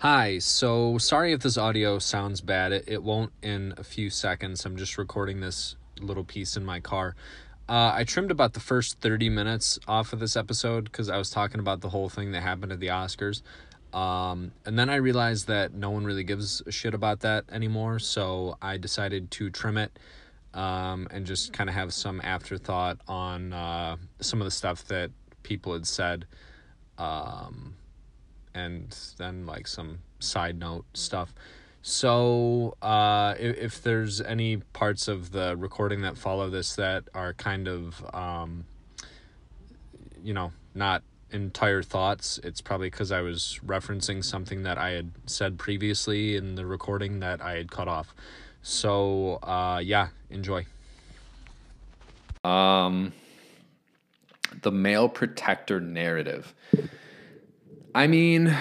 Hi, 0.00 0.40
so 0.40 0.98
sorry 0.98 1.32
if 1.32 1.40
this 1.40 1.56
audio 1.56 1.98
sounds 1.98 2.42
bad. 2.42 2.70
It, 2.70 2.84
it 2.86 3.02
won't 3.02 3.32
in 3.40 3.72
a 3.78 3.82
few 3.82 4.10
seconds. 4.10 4.66
I'm 4.66 4.76
just 4.76 4.98
recording 4.98 5.40
this 5.40 5.74
little 6.02 6.22
piece 6.22 6.54
in 6.54 6.66
my 6.66 6.80
car. 6.80 7.16
Uh, 7.66 7.92
I 7.94 8.04
trimmed 8.04 8.30
about 8.30 8.52
the 8.52 8.60
first 8.60 9.00
30 9.00 9.30
minutes 9.30 9.78
off 9.88 10.12
of 10.12 10.20
this 10.20 10.36
episode 10.36 10.84
because 10.84 11.08
I 11.08 11.16
was 11.16 11.30
talking 11.30 11.60
about 11.60 11.80
the 11.80 11.88
whole 11.88 12.10
thing 12.10 12.32
that 12.32 12.42
happened 12.42 12.72
at 12.72 12.80
the 12.80 12.88
Oscars. 12.88 13.40
Um, 13.94 14.52
and 14.66 14.78
then 14.78 14.90
I 14.90 14.96
realized 14.96 15.46
that 15.46 15.72
no 15.72 15.88
one 15.88 16.04
really 16.04 16.24
gives 16.24 16.60
a 16.66 16.70
shit 16.70 16.92
about 16.92 17.20
that 17.20 17.46
anymore, 17.50 17.98
so 17.98 18.58
I 18.60 18.76
decided 18.76 19.30
to 19.30 19.48
trim 19.48 19.78
it 19.78 19.98
um, 20.52 21.08
and 21.10 21.24
just 21.24 21.54
kind 21.54 21.70
of 21.70 21.74
have 21.74 21.94
some 21.94 22.20
afterthought 22.22 22.98
on 23.08 23.54
uh, 23.54 23.96
some 24.20 24.42
of 24.42 24.44
the 24.44 24.50
stuff 24.50 24.84
that 24.88 25.10
people 25.42 25.72
had 25.72 25.86
said. 25.86 26.26
Um, 26.98 27.76
and 28.56 28.96
then 29.18 29.46
like 29.46 29.66
some 29.66 29.98
side 30.18 30.58
note 30.58 30.86
stuff. 30.94 31.34
So, 31.82 32.76
uh, 32.82 33.34
if, 33.38 33.56
if 33.58 33.82
there's 33.82 34.20
any 34.20 34.56
parts 34.56 35.06
of 35.06 35.30
the 35.30 35.56
recording 35.56 36.00
that 36.00 36.18
follow 36.18 36.50
this 36.50 36.74
that 36.74 37.04
are 37.14 37.32
kind 37.34 37.68
of, 37.68 38.04
um, 38.12 38.64
you 40.24 40.34
know, 40.34 40.52
not 40.74 41.04
entire 41.30 41.82
thoughts, 41.82 42.40
it's 42.42 42.60
probably 42.60 42.90
because 42.90 43.12
I 43.12 43.20
was 43.20 43.60
referencing 43.64 44.24
something 44.24 44.64
that 44.64 44.78
I 44.78 44.90
had 44.90 45.12
said 45.26 45.58
previously 45.58 46.34
in 46.34 46.56
the 46.56 46.66
recording 46.66 47.20
that 47.20 47.40
I 47.40 47.52
had 47.56 47.70
cut 47.70 47.86
off. 47.86 48.14
So, 48.62 49.38
uh, 49.44 49.80
yeah, 49.84 50.08
enjoy. 50.28 50.66
Um, 52.42 53.12
the 54.62 54.72
male 54.72 55.08
protector 55.08 55.80
narrative. 55.80 56.52
I 57.96 58.08
mean, 58.08 58.54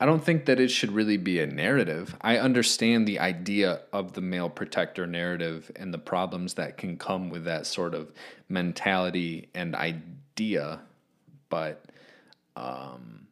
I 0.00 0.04
don't 0.04 0.24
think 0.24 0.46
that 0.46 0.58
it 0.58 0.72
should 0.72 0.90
really 0.90 1.16
be 1.16 1.38
a 1.38 1.46
narrative. 1.46 2.16
I 2.22 2.38
understand 2.38 3.06
the 3.06 3.20
idea 3.20 3.82
of 3.92 4.14
the 4.14 4.20
male 4.20 4.50
protector 4.50 5.06
narrative 5.06 5.70
and 5.76 5.94
the 5.94 5.98
problems 5.98 6.54
that 6.54 6.76
can 6.76 6.96
come 6.96 7.30
with 7.30 7.44
that 7.44 7.68
sort 7.68 7.94
of 7.94 8.10
mentality 8.48 9.48
and 9.54 9.76
idea, 9.76 10.80
but 11.50 11.84
um, 12.56 13.28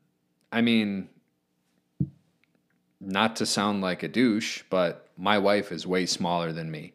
I 0.53 0.61
mean, 0.61 1.09
not 3.01 3.35
to 3.35 3.47
sound 3.47 3.81
like 3.81 4.05
a 4.05 4.09
douche, 4.09 4.63
but 4.71 5.09
my 5.17 5.39
wife 5.39 5.73
is 5.73 5.89
way 5.89 6.07
smaller 6.07 6.53
than 6.53 6.71
me. 6.71 6.93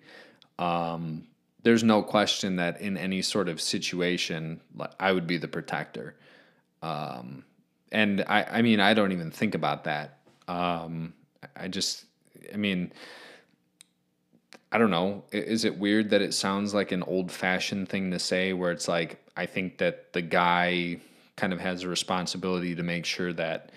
Um, 0.58 1.28
there's 1.64 1.84
no 1.84 2.02
question 2.02 2.56
that 2.56 2.80
in 2.80 2.96
any 2.96 3.22
sort 3.22 3.50
of 3.50 3.60
situation, 3.60 4.62
I 5.02 5.12
would 5.12 5.28
be 5.28 5.36
the 5.36 5.50
protector. 5.50 6.16
Um, 6.82 7.44
and 7.96 8.26
I, 8.28 8.44
I 8.44 8.62
mean, 8.62 8.82
I 8.82 8.94
don't 8.94 9.14
even 9.14 9.32
think 9.32 9.56
about 9.56 9.86
that. 9.86 10.18
Um, 10.50 11.14
I 11.56 11.70
just, 11.70 12.04
I 12.54 12.58
mean, 12.58 12.92
I 14.70 14.78
don't 14.78 14.92
know. 14.92 15.24
Is 15.32 15.64
it 15.64 15.80
weird 15.80 16.10
that 16.10 16.22
it 16.22 16.34
sounds 16.34 16.74
like 16.74 16.92
an 16.92 17.04
old 17.04 17.32
fashioned 17.32 17.88
thing 17.88 18.12
to 18.12 18.20
say 18.20 18.52
where 18.52 18.74
it's 18.74 18.90
like, 18.90 19.26
I 19.38 19.46
think 19.46 19.78
that 19.78 20.12
the 20.12 20.22
guy 20.22 20.98
kind 21.38 21.54
of 21.54 21.62
has 21.62 21.84
a 21.84 21.88
responsibility 21.88 22.76
to 22.76 22.84
make 22.84 23.06
sure 23.06 23.32
that, 23.32 23.72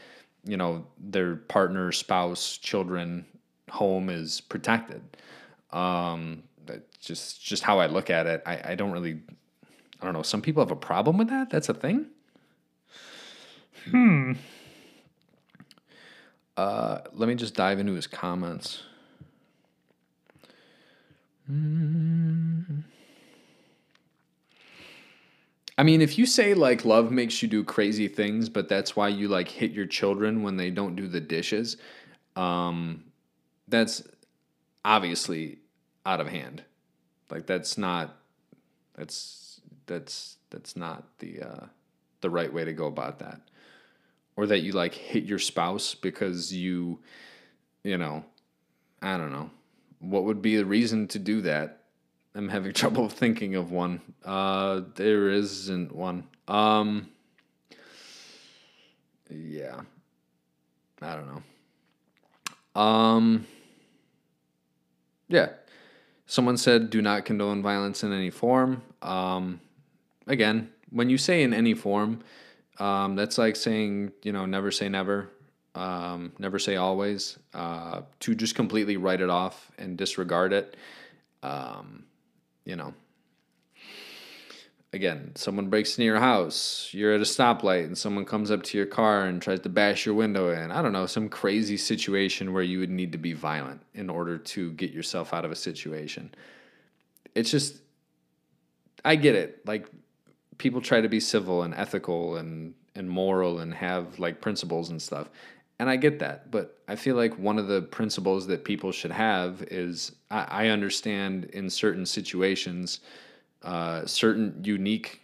you 0.44 0.56
know, 0.56 0.84
their 0.98 1.36
partner, 1.36 1.92
spouse, 1.92 2.58
children, 2.58 3.24
home 3.70 4.10
is 4.10 4.40
protected. 4.40 5.00
Um, 5.70 6.42
just, 7.00 7.40
just 7.40 7.62
how 7.62 7.78
I 7.78 7.86
look 7.86 8.10
at 8.10 8.26
it. 8.26 8.42
I, 8.44 8.72
I 8.72 8.74
don't 8.74 8.90
really, 8.90 9.20
I 10.02 10.04
don't 10.04 10.12
know. 10.12 10.22
Some 10.22 10.42
people 10.42 10.60
have 10.60 10.72
a 10.72 10.76
problem 10.76 11.18
with 11.18 11.28
that. 11.28 11.50
That's 11.50 11.68
a 11.68 11.74
thing. 11.74 12.06
Hmm. 13.84 14.32
Uh, 16.56 17.02
let 17.12 17.28
me 17.28 17.36
just 17.36 17.54
dive 17.54 17.78
into 17.78 17.92
his 17.92 18.08
comments. 18.08 18.82
I 25.78 25.84
mean, 25.84 26.02
if 26.02 26.18
you 26.18 26.26
say 26.26 26.54
like 26.54 26.84
love 26.84 27.12
makes 27.12 27.40
you 27.40 27.48
do 27.48 27.62
crazy 27.62 28.08
things, 28.08 28.48
but 28.48 28.68
that's 28.68 28.96
why 28.96 29.08
you 29.08 29.28
like 29.28 29.48
hit 29.48 29.70
your 29.70 29.86
children 29.86 30.42
when 30.42 30.56
they 30.56 30.70
don't 30.70 30.96
do 30.96 31.06
the 31.06 31.20
dishes, 31.20 31.76
um, 32.34 33.04
that's 33.68 34.02
obviously 34.84 35.58
out 36.04 36.20
of 36.20 36.26
hand. 36.26 36.64
Like 37.30 37.46
that's 37.46 37.78
not 37.78 38.16
that's 38.96 39.60
that's 39.86 40.36
that's 40.50 40.76
not 40.76 41.04
the 41.20 41.42
uh, 41.42 41.66
the 42.20 42.30
right 42.30 42.52
way 42.52 42.64
to 42.64 42.72
go 42.72 42.86
about 42.86 43.20
that 43.20 43.40
or 44.38 44.46
that 44.46 44.60
you 44.60 44.70
like 44.70 44.94
hit 44.94 45.24
your 45.24 45.40
spouse 45.40 45.96
because 45.96 46.54
you 46.54 47.00
you 47.82 47.98
know 47.98 48.24
i 49.02 49.16
don't 49.16 49.32
know. 49.32 49.50
What 49.98 50.24
would 50.24 50.40
be 50.40 50.56
the 50.56 50.64
reason 50.64 51.08
to 51.08 51.18
do 51.18 51.40
that? 51.40 51.82
I'm 52.36 52.48
having 52.48 52.72
trouble 52.82 53.08
thinking 53.08 53.56
of 53.56 53.72
one. 53.72 54.00
Uh 54.24 54.82
there 54.94 55.28
isn't 55.28 55.92
one. 55.92 56.28
Um 56.46 57.08
yeah. 59.28 59.80
I 61.02 61.16
don't 61.16 61.28
know. 61.32 62.80
Um 62.80 63.46
yeah. 65.26 65.48
Someone 66.26 66.56
said 66.56 66.90
do 66.90 67.02
not 67.02 67.24
condone 67.24 67.60
violence 67.60 68.04
in 68.04 68.12
any 68.12 68.30
form. 68.30 68.82
Um 69.02 69.60
again 70.28 70.70
when 70.90 71.10
you 71.10 71.18
say 71.18 71.42
in 71.42 71.52
any 71.52 71.74
form 71.74 72.20
um, 72.78 73.16
that's 73.16 73.38
like 73.38 73.56
saying, 73.56 74.12
you 74.22 74.32
know, 74.32 74.46
never 74.46 74.70
say 74.70 74.88
never, 74.88 75.30
um, 75.74 76.32
never 76.38 76.58
say 76.58 76.76
always. 76.76 77.38
Uh, 77.54 78.02
to 78.20 78.34
just 78.34 78.54
completely 78.54 78.96
write 78.96 79.20
it 79.20 79.30
off 79.30 79.70
and 79.78 79.96
disregard 79.96 80.52
it. 80.52 80.76
Um, 81.42 82.04
you 82.64 82.76
know, 82.76 82.94
again, 84.92 85.32
someone 85.34 85.68
breaks 85.68 85.96
into 85.96 86.04
your 86.04 86.18
house, 86.18 86.90
you're 86.92 87.14
at 87.14 87.20
a 87.20 87.24
stoplight, 87.24 87.84
and 87.84 87.96
someone 87.96 88.24
comes 88.24 88.50
up 88.50 88.62
to 88.64 88.78
your 88.78 88.86
car 88.86 89.24
and 89.24 89.40
tries 89.40 89.60
to 89.60 89.68
bash 89.68 90.06
your 90.06 90.14
window 90.14 90.50
in. 90.50 90.70
I 90.70 90.82
don't 90.82 90.92
know, 90.92 91.06
some 91.06 91.28
crazy 91.28 91.76
situation 91.76 92.52
where 92.52 92.62
you 92.62 92.78
would 92.80 92.90
need 92.90 93.12
to 93.12 93.18
be 93.18 93.32
violent 93.32 93.82
in 93.94 94.08
order 94.10 94.38
to 94.38 94.72
get 94.72 94.90
yourself 94.90 95.34
out 95.34 95.44
of 95.44 95.50
a 95.50 95.56
situation. 95.56 96.34
It's 97.34 97.50
just, 97.50 97.76
I 99.04 99.16
get 99.16 99.34
it. 99.34 99.66
Like, 99.66 99.86
people 100.58 100.80
try 100.80 101.00
to 101.00 101.08
be 101.08 101.20
civil 101.20 101.62
and 101.62 101.74
ethical 101.74 102.36
and 102.36 102.74
and 102.94 103.08
moral 103.08 103.60
and 103.60 103.72
have 103.72 104.18
like 104.18 104.40
principles 104.40 104.90
and 104.90 105.00
stuff. 105.00 105.30
And 105.78 105.88
I 105.88 105.94
get 105.94 106.18
that, 106.18 106.50
but 106.50 106.76
I 106.88 106.96
feel 106.96 107.14
like 107.14 107.38
one 107.38 107.56
of 107.56 107.68
the 107.68 107.82
principles 107.82 108.48
that 108.48 108.64
people 108.64 108.90
should 108.90 109.12
have 109.12 109.62
is 109.70 110.12
I, 110.28 110.46
I 110.64 110.66
understand 110.68 111.44
in 111.52 111.70
certain 111.70 112.04
situations, 112.04 112.98
uh, 113.62 114.04
certain 114.04 114.60
unique, 114.64 115.20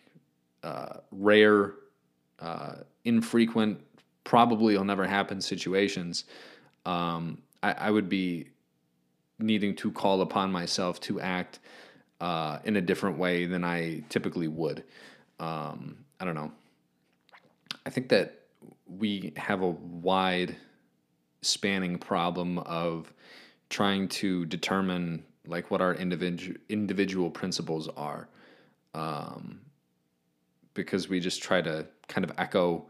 uh, 0.63 0.99
rare, 1.11 1.75
uh, 2.39 2.77
infrequent, 3.05 3.81
probably 4.23 4.77
will 4.77 4.85
never 4.85 5.07
happen 5.07 5.41
situations. 5.41 6.25
Um, 6.87 7.43
I, 7.65 7.73
I, 7.73 7.91
would 7.91 8.09
be 8.09 8.49
needing 9.39 9.75
to 9.77 9.91
call 9.91 10.21
upon 10.21 10.53
myself 10.53 11.01
to 11.01 11.21
act 11.21 11.59
uh, 12.21 12.59
in 12.65 12.77
a 12.77 12.81
different 12.81 13.19
way 13.19 13.47
than 13.47 13.65
I 13.65 14.03
typically 14.09 14.49
would 14.49 14.85
um, 15.41 16.05
I 16.21 16.25
don't 16.25 16.35
know. 16.35 16.53
I 17.87 17.91
think 17.91 18.09
that 18.09 18.41
we 18.87 19.33
have 19.37 19.63
a 19.63 19.71
wide 19.71 20.57
spanning 21.43 21.99
problem 21.99 22.59
of 22.61 23.13
trying 23.69 24.09
to 24.09 24.47
determine 24.47 25.25
like 25.47 25.71
what 25.71 25.81
our 25.81 25.95
individual 25.95 26.57
individual 26.69 27.31
principles 27.31 27.89
are 27.97 28.29
um, 28.95 29.61
because 30.73 31.09
we 31.09 31.21
just 31.21 31.43
try 31.43 31.61
to 31.61 31.87
kind 32.09 32.25
of 32.25 32.33
echo 32.39 32.87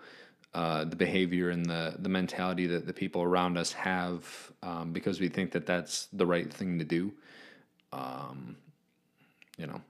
uh, 0.55 0.85
the 0.85 0.97
behavior 0.97 1.51
and 1.51 1.67
the 1.67 1.97
the 1.99 2.09
mentality 2.09 2.67
that 2.67 2.87
the 2.87 2.93
people 2.93 3.23
around 3.23 3.59
us 3.59 3.73
have 3.73 4.53
um, 4.63 4.93
because 4.93 5.21
we 5.21 5.29
think 5.29 5.51
that 5.51 5.67
that's 5.67 6.07
the 6.13 6.27
right 6.27 6.53
thing 6.53 6.79
to 6.79 6.85
do 6.85 7.13
um, 7.93 8.57
you 9.59 9.67
know 9.67 9.81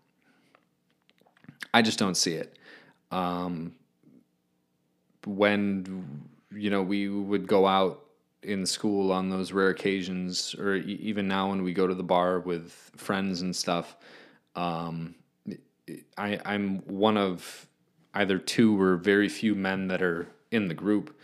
I 1.75 1.83
just 1.83 1.99
don't 1.99 2.17
see 2.17 2.35
it. 2.35 2.57
Um, 3.11 3.75
when 5.27 6.07
you 6.53 6.71
know 6.71 6.83
we 6.83 7.09
would 7.09 7.49
go 7.49 7.67
out 7.67 8.05
in 8.45 8.65
school 8.65 9.11
on 9.11 9.29
those 9.29 9.51
rare 9.51 9.71
occasions, 9.71 10.55
or 10.55 10.77
even 10.77 11.27
now 11.27 11.51
when 11.51 11.65
we 11.65 11.75
go 11.75 11.89
to 11.89 11.95
the 11.95 12.05
bar 12.05 12.39
with 12.39 12.73
friends 12.97 13.43
and 13.43 13.55
stuff, 13.55 13.97
um, 14.55 15.17
I, 16.17 16.39
I'm 16.45 16.79
one 16.87 17.17
of 17.17 17.67
either 18.15 18.39
two 18.39 18.81
or 18.81 18.97
very 18.97 19.29
few 19.29 19.57
men 19.57 19.89
that 19.89 20.01
are 20.01 20.29
in 20.53 20.69
the 20.69 20.75
group, 20.75 21.19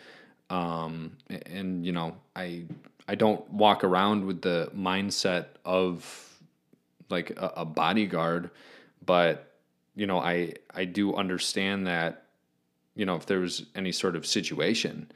um, 0.50 1.16
and 1.46 1.86
you 1.86 1.92
know 1.92 2.16
I 2.34 2.64
I 3.06 3.14
don't 3.14 3.48
walk 3.52 3.84
around 3.84 4.26
with 4.26 4.42
the 4.42 4.72
mindset 4.76 5.46
of 5.64 6.28
like 7.08 7.30
a, 7.36 7.52
a 7.58 7.64
bodyguard, 7.64 8.50
but 9.06 9.49
you 9.94 10.06
know, 10.06 10.18
I 10.18 10.54
I 10.74 10.84
do 10.84 11.14
understand 11.14 11.86
that, 11.86 12.24
you 12.94 13.06
know, 13.06 13.16
if 13.16 13.26
there 13.26 13.40
was 13.40 13.66
any 13.74 13.92
sort 13.92 14.16
of 14.16 14.26
situation 14.26 15.10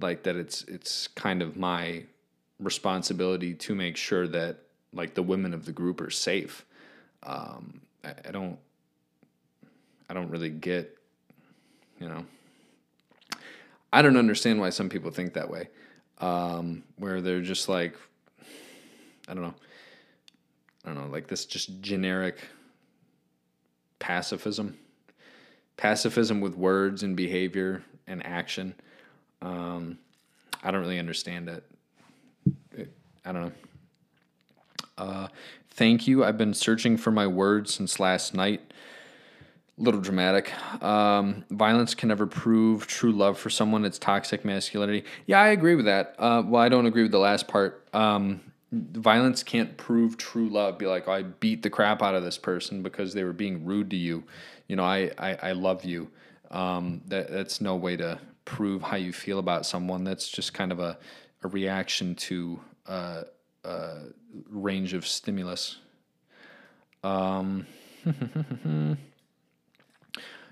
like 0.00 0.22
that 0.24 0.36
it's 0.36 0.62
it's 0.64 1.08
kind 1.08 1.42
of 1.42 1.56
my 1.56 2.04
responsibility 2.60 3.54
to 3.54 3.74
make 3.74 3.96
sure 3.96 4.26
that 4.26 4.58
like 4.92 5.14
the 5.14 5.22
women 5.22 5.54
of 5.54 5.64
the 5.64 5.72
group 5.72 6.00
are 6.00 6.10
safe. 6.10 6.64
Um, 7.22 7.80
I, 8.04 8.14
I 8.28 8.30
don't 8.30 8.58
I 10.08 10.14
don't 10.14 10.30
really 10.30 10.50
get 10.50 10.96
you 12.00 12.08
know 12.08 12.24
I 13.92 14.02
don't 14.02 14.16
understand 14.16 14.60
why 14.60 14.70
some 14.70 14.88
people 14.88 15.10
think 15.10 15.34
that 15.34 15.50
way. 15.50 15.68
Um, 16.18 16.82
where 16.96 17.20
they're 17.20 17.42
just 17.42 17.68
like 17.68 17.94
I 19.28 19.34
don't 19.34 19.42
know. 19.42 19.54
I 20.84 20.92
don't 20.92 21.04
know, 21.04 21.12
like 21.12 21.26
this 21.26 21.44
just 21.44 21.80
generic 21.80 22.38
pacifism. 23.98 24.78
Pacifism 25.76 26.40
with 26.40 26.56
words 26.56 27.02
and 27.02 27.16
behavior 27.16 27.82
and 28.06 28.24
action. 28.26 28.74
Um, 29.40 29.98
I 30.62 30.70
don't 30.70 30.80
really 30.80 30.98
understand 30.98 31.48
it. 31.48 31.64
it 32.72 32.92
I 33.24 33.32
don't 33.32 33.42
know. 33.42 33.52
Uh, 34.96 35.28
thank 35.70 36.08
you. 36.08 36.24
I've 36.24 36.38
been 36.38 36.54
searching 36.54 36.96
for 36.96 37.10
my 37.10 37.26
words 37.26 37.72
since 37.74 38.00
last 38.00 38.34
night. 38.34 38.60
Little 39.76 40.00
dramatic. 40.00 40.52
Um, 40.82 41.44
violence 41.50 41.94
can 41.94 42.08
never 42.08 42.26
prove 42.26 42.88
true 42.88 43.12
love 43.12 43.38
for 43.38 43.48
someone. 43.48 43.84
It's 43.84 43.98
toxic 43.98 44.44
masculinity. 44.44 45.04
Yeah, 45.26 45.40
I 45.40 45.48
agree 45.48 45.76
with 45.76 45.84
that. 45.84 46.16
Uh, 46.18 46.42
well, 46.44 46.60
I 46.60 46.68
don't 46.68 46.86
agree 46.86 47.02
with 47.02 47.12
the 47.12 47.20
last 47.20 47.46
part. 47.46 47.86
Um, 47.94 48.40
violence 48.72 49.42
can't 49.42 49.76
prove 49.76 50.16
true 50.16 50.48
love. 50.48 50.78
Be 50.78 50.86
like, 50.86 51.08
oh, 51.08 51.12
I 51.12 51.22
beat 51.22 51.62
the 51.62 51.70
crap 51.70 52.02
out 52.02 52.14
of 52.14 52.22
this 52.22 52.38
person 52.38 52.82
because 52.82 53.14
they 53.14 53.24
were 53.24 53.32
being 53.32 53.64
rude 53.64 53.90
to 53.90 53.96
you. 53.96 54.24
You 54.66 54.76
know, 54.76 54.84
I 54.84 55.10
I, 55.18 55.38
I 55.42 55.52
love 55.52 55.84
you. 55.84 56.10
Um, 56.50 57.02
that 57.08 57.30
that's 57.30 57.60
no 57.60 57.76
way 57.76 57.96
to 57.96 58.18
prove 58.44 58.82
how 58.82 58.96
you 58.96 59.12
feel 59.12 59.38
about 59.38 59.66
someone. 59.66 60.04
That's 60.04 60.28
just 60.28 60.54
kind 60.54 60.72
of 60.72 60.80
a 60.80 60.98
a 61.42 61.48
reaction 61.48 62.14
to 62.14 62.60
uh, 62.86 63.22
a 63.64 63.98
range 64.50 64.94
of 64.94 65.06
stimulus. 65.06 65.78
Um, 67.04 67.66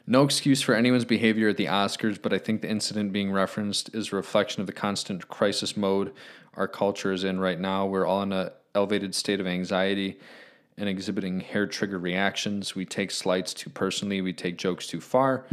no 0.07 0.23
excuse 0.23 0.63
for 0.63 0.75
anyone's 0.75 1.05
behavior 1.05 1.49
at 1.49 1.57
the 1.57 1.67
Oscars, 1.67 2.21
but 2.21 2.33
I 2.33 2.39
think 2.39 2.63
the 2.63 2.71
incident 2.71 3.13
being 3.13 3.33
referenced 3.33 3.95
is 3.95 4.13
a 4.13 4.17
reflection 4.17 4.61
of 4.61 4.67
the 4.67 4.73
constant 4.73 5.29
crisis 5.29 5.77
mode 5.77 6.13
our 6.57 6.69
culture 6.69 7.13
is 7.13 7.25
in 7.25 7.41
right 7.41 7.59
now. 7.59 7.87
We're 7.87 8.07
all 8.07 8.23
in 8.23 8.33
an 8.33 8.51
elevated 8.75 9.15
state 9.15 9.41
of 9.41 9.47
anxiety 9.47 10.19
and 10.79 10.89
exhibiting 10.89 11.41
hair 11.41 11.67
trigger 11.67 11.99
reactions. 11.99 12.75
We 12.75 12.85
take 12.85 13.11
slights 13.11 13.55
too 13.55 13.71
personally, 13.71 14.21
we 14.21 14.33
take 14.33 14.59
jokes 14.59 14.87
too 14.87 15.01
far. 15.01 15.47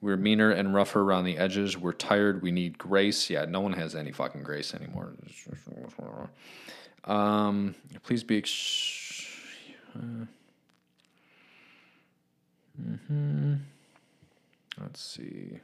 We're 0.00 0.16
meaner 0.16 0.52
and 0.52 0.72
rougher 0.72 1.02
around 1.02 1.24
the 1.24 1.36
edges. 1.36 1.76
We're 1.76 1.92
tired. 1.92 2.40
We 2.40 2.52
need 2.52 2.78
grace. 2.78 3.28
Yeah, 3.28 3.46
no 3.46 3.60
one 3.60 3.72
has 3.72 3.96
any 3.96 4.12
fucking 4.12 4.44
grace 4.44 4.72
anymore. 4.72 5.12
Um, 7.04 7.74
please 8.04 8.22
be. 8.22 8.38
Ex- 8.38 9.26
uh, 9.96 10.26
mm-hmm. 12.80 13.54
Let's 14.80 15.02
see. 15.02 15.58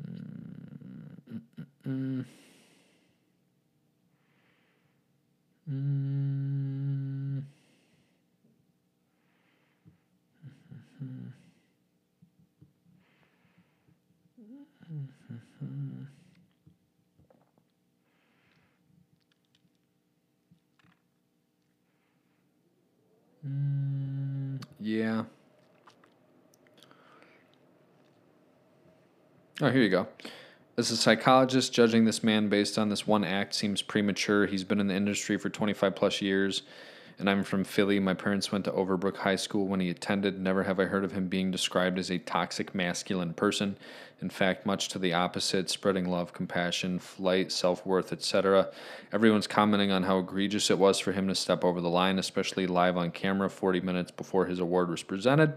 Mm-mm-mm. 0.00 2.24
Mm. 5.68 7.42
Mm, 23.46 24.60
yeah. 24.80 25.24
Oh, 29.62 29.68
here 29.68 29.82
you 29.82 29.90
go. 29.90 30.06
As 30.78 30.90
a 30.90 30.96
psychologist, 30.96 31.74
judging 31.74 32.06
this 32.06 32.24
man 32.24 32.48
based 32.48 32.78
on 32.78 32.88
this 32.88 33.06
one 33.06 33.24
act 33.24 33.54
seems 33.54 33.82
premature. 33.82 34.46
He's 34.46 34.64
been 34.64 34.80
in 34.80 34.86
the 34.86 34.94
industry 34.94 35.36
for 35.36 35.50
25 35.50 35.94
plus 35.94 36.22
years, 36.22 36.62
and 37.18 37.28
I'm 37.28 37.44
from 37.44 37.64
Philly. 37.64 38.00
My 38.00 38.14
parents 38.14 38.50
went 38.50 38.64
to 38.64 38.70
Overbrook 38.70 39.18
High 39.18 39.36
School 39.36 39.66
when 39.66 39.80
he 39.80 39.90
attended. 39.90 40.40
Never 40.40 40.62
have 40.62 40.80
I 40.80 40.84
heard 40.84 41.04
of 41.04 41.12
him 41.12 41.28
being 41.28 41.50
described 41.50 41.98
as 41.98 42.10
a 42.10 42.16
toxic 42.16 42.74
masculine 42.74 43.34
person. 43.34 43.76
In 44.22 44.30
fact, 44.30 44.64
much 44.64 44.88
to 44.88 44.98
the 44.98 45.12
opposite, 45.12 45.68
spreading 45.68 46.06
love, 46.06 46.32
compassion, 46.32 46.98
flight, 46.98 47.52
self 47.52 47.84
worth, 47.84 48.14
etc. 48.14 48.70
Everyone's 49.12 49.46
commenting 49.46 49.90
on 49.90 50.04
how 50.04 50.20
egregious 50.20 50.70
it 50.70 50.78
was 50.78 50.98
for 50.98 51.12
him 51.12 51.28
to 51.28 51.34
step 51.34 51.64
over 51.64 51.82
the 51.82 51.90
line, 51.90 52.18
especially 52.18 52.66
live 52.66 52.96
on 52.96 53.10
camera 53.10 53.50
40 53.50 53.80
minutes 53.82 54.10
before 54.10 54.46
his 54.46 54.58
award 54.58 54.88
was 54.88 55.02
presented. 55.02 55.52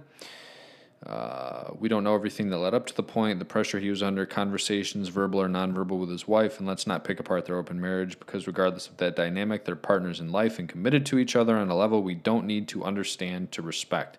Uh, 1.06 1.72
we 1.80 1.90
don't 1.90 2.04
know 2.04 2.16
everything 2.16 2.50
that 2.50 2.58
led 2.58 2.74
up 2.74 2.86
to 2.86 2.96
the 2.96 3.04
point, 3.04 3.40
the 3.40 3.46
pressure 3.46 3.80
he 3.80 3.90
was 3.90 4.02
under, 4.02 4.26
conversations, 4.26 5.10
verbal 5.10 5.42
or 5.42 5.50
nonverbal, 5.50 6.00
with 6.00 6.10
his 6.10 6.28
wife, 6.28 6.60
and 6.60 6.68
let's 6.68 6.88
not 6.88 7.04
pick 7.04 7.20
apart 7.20 7.46
their 7.46 7.58
open 7.58 7.80
marriage 7.80 8.18
because, 8.20 8.48
regardless 8.48 8.88
of 8.88 8.98
that 8.98 9.16
dynamic, 9.16 9.66
they're 9.66 9.76
partners 9.76 10.22
in 10.22 10.32
life 10.32 10.60
and 10.60 10.70
committed 10.70 11.06
to 11.08 11.20
each 11.20 11.36
other 11.36 11.58
on 11.58 11.70
a 11.70 11.76
level 11.76 12.02
we 12.02 12.16
don't 12.16 12.46
need 12.46 12.68
to 12.70 12.84
understand 12.84 13.52
to 13.52 13.62
respect. 13.62 14.18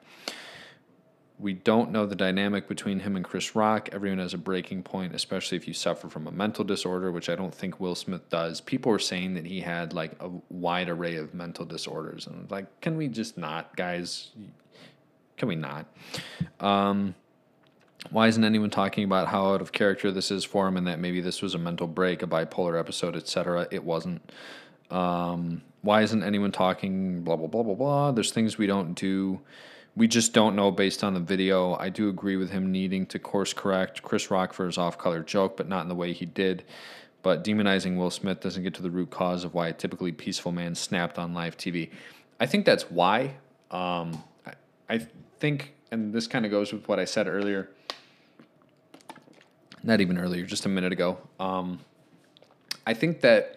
We 1.38 1.54
don't 1.54 1.90
know 1.90 2.06
the 2.06 2.14
dynamic 2.14 2.68
between 2.68 3.00
him 3.00 3.16
and 3.16 3.24
Chris 3.24 3.56
Rock. 3.56 3.88
Everyone 3.92 4.20
has 4.20 4.34
a 4.34 4.38
breaking 4.38 4.84
point, 4.84 5.14
especially 5.14 5.56
if 5.56 5.66
you 5.66 5.74
suffer 5.74 6.08
from 6.08 6.28
a 6.28 6.30
mental 6.30 6.64
disorder, 6.64 7.10
which 7.10 7.28
I 7.28 7.34
don't 7.34 7.54
think 7.54 7.80
Will 7.80 7.96
Smith 7.96 8.28
does. 8.30 8.60
People 8.60 8.92
were 8.92 9.00
saying 9.00 9.34
that 9.34 9.44
he 9.44 9.60
had 9.60 9.92
like 9.92 10.12
a 10.20 10.30
wide 10.48 10.88
array 10.88 11.16
of 11.16 11.34
mental 11.34 11.64
disorders. 11.64 12.28
And 12.28 12.48
like, 12.50 12.80
can 12.80 12.96
we 12.96 13.08
just 13.08 13.36
not, 13.36 13.74
guys? 13.74 14.28
Can 15.36 15.48
we 15.48 15.56
not? 15.56 15.86
Um, 16.60 17.14
why 18.10 18.28
isn't 18.28 18.44
anyone 18.44 18.70
talking 18.70 19.04
about 19.04 19.28
how 19.28 19.54
out 19.54 19.60
of 19.60 19.72
character 19.72 20.12
this 20.12 20.30
is 20.30 20.44
for 20.44 20.68
him 20.68 20.76
and 20.76 20.86
that 20.86 20.98
maybe 20.98 21.20
this 21.20 21.42
was 21.42 21.54
a 21.54 21.58
mental 21.58 21.86
break, 21.86 22.22
a 22.22 22.26
bipolar 22.26 22.78
episode, 22.78 23.16
etc.? 23.16 23.66
It 23.70 23.84
wasn't. 23.84 24.30
Um, 24.90 25.62
why 25.82 26.02
isn't 26.02 26.22
anyone 26.22 26.52
talking 26.52 27.22
blah 27.22 27.36
blah 27.36 27.46
blah 27.46 27.62
blah 27.62 27.74
blah? 27.74 28.12
There's 28.12 28.30
things 28.30 28.58
we 28.58 28.66
don't 28.66 28.94
do. 28.94 29.40
We 29.96 30.08
just 30.08 30.32
don't 30.32 30.56
know 30.56 30.70
based 30.70 31.04
on 31.04 31.14
the 31.14 31.20
video. 31.20 31.74
I 31.76 31.88
do 31.88 32.08
agree 32.08 32.36
with 32.36 32.50
him 32.50 32.72
needing 32.72 33.06
to 33.06 33.18
course 33.18 33.52
correct 33.52 34.02
Chris 34.02 34.30
Rock 34.30 34.52
for 34.52 34.66
his 34.66 34.76
off 34.76 34.98
color 34.98 35.22
joke, 35.22 35.56
but 35.56 35.68
not 35.68 35.82
in 35.82 35.88
the 35.88 35.94
way 35.94 36.12
he 36.12 36.26
did. 36.26 36.64
But 37.22 37.42
demonizing 37.42 37.96
Will 37.96 38.10
Smith 38.10 38.40
doesn't 38.40 38.62
get 38.62 38.74
to 38.74 38.82
the 38.82 38.90
root 38.90 39.10
cause 39.10 39.44
of 39.44 39.54
why 39.54 39.68
a 39.68 39.72
typically 39.72 40.12
peaceful 40.12 40.52
man 40.52 40.74
snapped 40.74 41.18
on 41.18 41.32
live 41.32 41.56
TV. 41.56 41.90
I 42.38 42.46
think 42.46 42.66
that's 42.66 42.90
why. 42.90 43.36
Um, 43.70 44.22
I, 44.44 44.52
I 44.90 45.06
think, 45.44 45.74
and 45.90 46.10
this 46.10 46.26
kind 46.26 46.46
of 46.46 46.50
goes 46.50 46.72
with 46.72 46.88
what 46.88 46.98
I 46.98 47.04
said 47.04 47.28
earlier, 47.28 47.68
not 49.82 50.00
even 50.00 50.16
earlier, 50.16 50.46
just 50.46 50.64
a 50.64 50.70
minute 50.70 50.90
ago. 50.90 51.18
Um, 51.38 51.80
I 52.86 52.94
think 52.94 53.20
that 53.20 53.56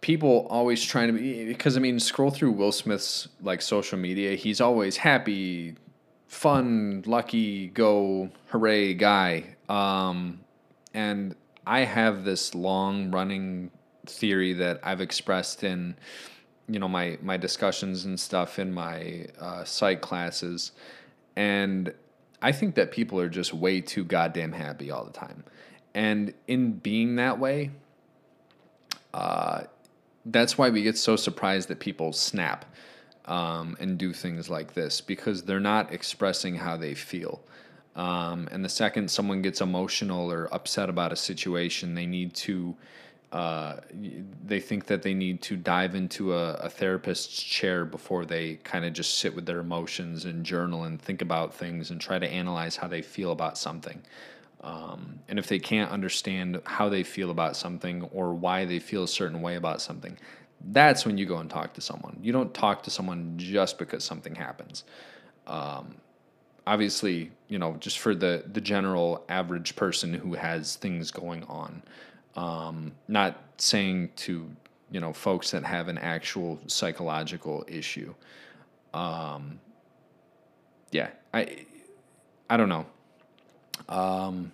people 0.00 0.46
always 0.48 0.82
trying 0.82 1.08
to 1.08 1.12
be 1.12 1.44
because 1.44 1.76
I 1.76 1.80
mean, 1.80 2.00
scroll 2.00 2.30
through 2.30 2.52
Will 2.52 2.72
Smith's 2.72 3.28
like 3.42 3.60
social 3.60 3.98
media. 3.98 4.34
He's 4.34 4.62
always 4.62 4.96
happy, 4.96 5.76
fun, 6.26 7.02
lucky, 7.04 7.68
go, 7.68 8.30
hooray 8.48 8.94
guy. 8.94 9.56
Um, 9.68 10.40
and 10.94 11.36
I 11.66 11.80
have 11.80 12.24
this 12.24 12.54
long 12.54 13.10
running 13.10 13.70
theory 14.06 14.54
that 14.54 14.80
I've 14.82 15.02
expressed 15.02 15.64
in 15.64 15.96
you 16.68 16.78
know 16.78 16.88
my 16.88 17.18
my 17.22 17.36
discussions 17.36 18.04
and 18.04 18.18
stuff 18.18 18.58
in 18.58 18.72
my 18.72 19.26
uh, 19.38 19.64
psych 19.64 20.00
classes, 20.00 20.72
and 21.36 21.92
I 22.42 22.52
think 22.52 22.74
that 22.74 22.90
people 22.90 23.20
are 23.20 23.28
just 23.28 23.54
way 23.54 23.80
too 23.80 24.04
goddamn 24.04 24.52
happy 24.52 24.90
all 24.90 25.04
the 25.04 25.12
time, 25.12 25.44
and 25.94 26.34
in 26.46 26.72
being 26.72 27.16
that 27.16 27.38
way, 27.38 27.70
uh, 29.14 29.62
that's 30.26 30.58
why 30.58 30.70
we 30.70 30.82
get 30.82 30.98
so 30.98 31.16
surprised 31.16 31.68
that 31.68 31.80
people 31.80 32.12
snap 32.12 32.64
um, 33.26 33.76
and 33.80 33.98
do 33.98 34.12
things 34.12 34.48
like 34.48 34.74
this 34.74 35.00
because 35.00 35.42
they're 35.42 35.60
not 35.60 35.92
expressing 35.92 36.54
how 36.56 36.76
they 36.76 36.94
feel. 36.94 37.40
Um, 37.94 38.48
and 38.52 38.64
the 38.64 38.68
second 38.68 39.10
someone 39.10 39.40
gets 39.40 39.60
emotional 39.60 40.30
or 40.30 40.52
upset 40.52 40.90
about 40.90 41.12
a 41.12 41.16
situation, 41.16 41.94
they 41.94 42.06
need 42.06 42.34
to 42.34 42.76
uh, 43.36 43.80
they 44.46 44.58
think 44.58 44.86
that 44.86 45.02
they 45.02 45.12
need 45.12 45.42
to 45.42 45.58
dive 45.58 45.94
into 45.94 46.32
a, 46.32 46.54
a 46.54 46.70
therapist's 46.70 47.42
chair 47.42 47.84
before 47.84 48.24
they 48.24 48.54
kind 48.64 48.82
of 48.82 48.94
just 48.94 49.18
sit 49.18 49.36
with 49.36 49.44
their 49.44 49.58
emotions 49.58 50.24
and 50.24 50.42
journal 50.42 50.84
and 50.84 50.98
think 50.98 51.20
about 51.20 51.52
things 51.52 51.90
and 51.90 52.00
try 52.00 52.18
to 52.18 52.26
analyze 52.26 52.76
how 52.76 52.88
they 52.88 53.02
feel 53.02 53.32
about 53.32 53.58
something. 53.58 54.00
Um, 54.62 55.18
and 55.28 55.38
if 55.38 55.48
they 55.48 55.58
can't 55.58 55.90
understand 55.90 56.62
how 56.64 56.88
they 56.88 57.02
feel 57.02 57.30
about 57.30 57.56
something 57.56 58.04
or 58.04 58.32
why 58.32 58.64
they 58.64 58.78
feel 58.78 59.04
a 59.04 59.08
certain 59.08 59.42
way 59.42 59.56
about 59.56 59.82
something, 59.82 60.16
that's 60.68 61.04
when 61.04 61.18
you 61.18 61.26
go 61.26 61.36
and 61.36 61.50
talk 61.50 61.74
to 61.74 61.82
someone. 61.82 62.18
You 62.22 62.32
don't 62.32 62.54
talk 62.54 62.84
to 62.84 62.90
someone 62.90 63.34
just 63.36 63.76
because 63.76 64.02
something 64.02 64.34
happens. 64.34 64.84
Um, 65.46 65.96
obviously, 66.66 67.32
you 67.48 67.58
know, 67.58 67.76
just 67.80 67.98
for 67.98 68.14
the 68.14 68.44
the 68.50 68.62
general 68.62 69.26
average 69.28 69.76
person 69.76 70.14
who 70.14 70.32
has 70.32 70.76
things 70.76 71.10
going 71.10 71.44
on. 71.44 71.82
Um, 72.36 72.92
not 73.08 73.42
saying 73.58 74.10
to 74.16 74.50
you 74.90 75.00
know 75.00 75.12
folks 75.12 75.50
that 75.50 75.64
have 75.64 75.88
an 75.88 75.98
actual 75.98 76.60
psychological 76.66 77.64
issue. 77.66 78.14
Um, 78.94 79.60
yeah, 80.90 81.08
I 81.34 81.66
I 82.48 82.56
don't 82.56 82.68
know. 82.68 82.86
Um, 83.88 84.52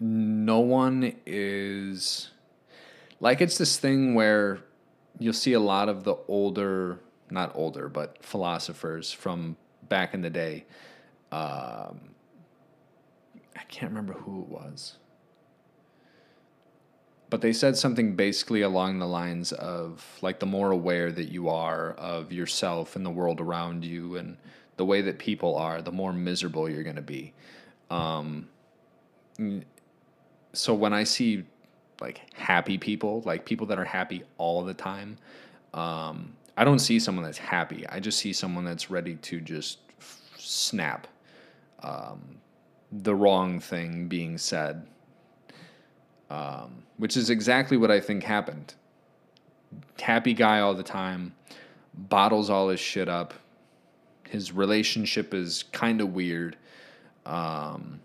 no 0.00 0.60
one 0.60 1.14
is 1.26 2.30
like 3.20 3.40
it's 3.40 3.58
this 3.58 3.78
thing 3.78 4.14
where 4.14 4.60
you'll 5.18 5.32
see 5.32 5.54
a 5.54 5.60
lot 5.60 5.88
of 5.88 6.04
the 6.04 6.16
older, 6.28 7.00
not 7.30 7.52
older, 7.54 7.88
but 7.88 8.22
philosophers 8.22 9.12
from 9.12 9.56
back 9.88 10.14
in 10.14 10.22
the 10.22 10.30
day. 10.30 10.64
Um, 11.32 12.00
I 13.56 13.62
can't 13.68 13.90
remember 13.90 14.14
who 14.14 14.42
it 14.42 14.48
was, 14.48 14.96
but 17.28 17.40
they 17.40 17.52
said 17.52 17.76
something 17.76 18.14
basically 18.14 18.62
along 18.62 18.98
the 18.98 19.06
lines 19.06 19.52
of 19.52 20.04
like 20.22 20.38
the 20.38 20.46
more 20.46 20.70
aware 20.70 21.10
that 21.10 21.32
you 21.32 21.48
are 21.48 21.92
of 21.92 22.32
yourself 22.32 22.96
and 22.96 23.04
the 23.04 23.10
world 23.10 23.40
around 23.40 23.84
you 23.84 24.16
and 24.16 24.36
the 24.76 24.84
way 24.84 25.00
that 25.02 25.18
people 25.18 25.56
are, 25.56 25.82
the 25.82 25.92
more 25.92 26.12
miserable 26.12 26.68
you're 26.68 26.84
going 26.84 26.96
to 26.96 27.02
be. 27.02 27.32
Um, 27.90 28.48
so 30.52 30.74
when 30.74 30.92
I 30.92 31.04
see 31.04 31.44
like 32.00 32.20
happy 32.34 32.78
people, 32.78 33.22
like 33.24 33.44
people 33.44 33.66
that 33.68 33.78
are 33.78 33.84
happy 33.84 34.22
all 34.38 34.62
the 34.62 34.74
time, 34.74 35.16
um, 35.74 36.34
I 36.56 36.64
don't 36.64 36.78
see 36.78 36.98
someone 36.98 37.24
that's 37.24 37.38
happy. 37.38 37.86
I 37.88 38.00
just 38.00 38.18
see 38.18 38.32
someone 38.32 38.64
that's 38.64 38.90
ready 38.90 39.16
to 39.16 39.40
just 39.40 39.78
f- 39.98 40.20
snap. 40.38 41.06
Um, 41.82 42.38
the 42.92 43.14
wrong 43.14 43.60
thing 43.60 44.08
being 44.08 44.38
said, 44.38 44.86
um, 46.30 46.82
which 46.96 47.16
is 47.16 47.30
exactly 47.30 47.76
what 47.76 47.90
I 47.90 48.00
think 48.00 48.22
happened. 48.24 48.74
Happy 50.00 50.34
guy 50.34 50.60
all 50.60 50.74
the 50.74 50.82
time, 50.82 51.34
bottles 51.94 52.50
all 52.50 52.68
his 52.68 52.80
shit 52.80 53.08
up. 53.08 53.34
His 54.28 54.52
relationship 54.52 55.34
is 55.34 55.64
kind 55.72 56.00
of 56.00 56.12
weird. 56.12 56.56
Um, 57.24 58.00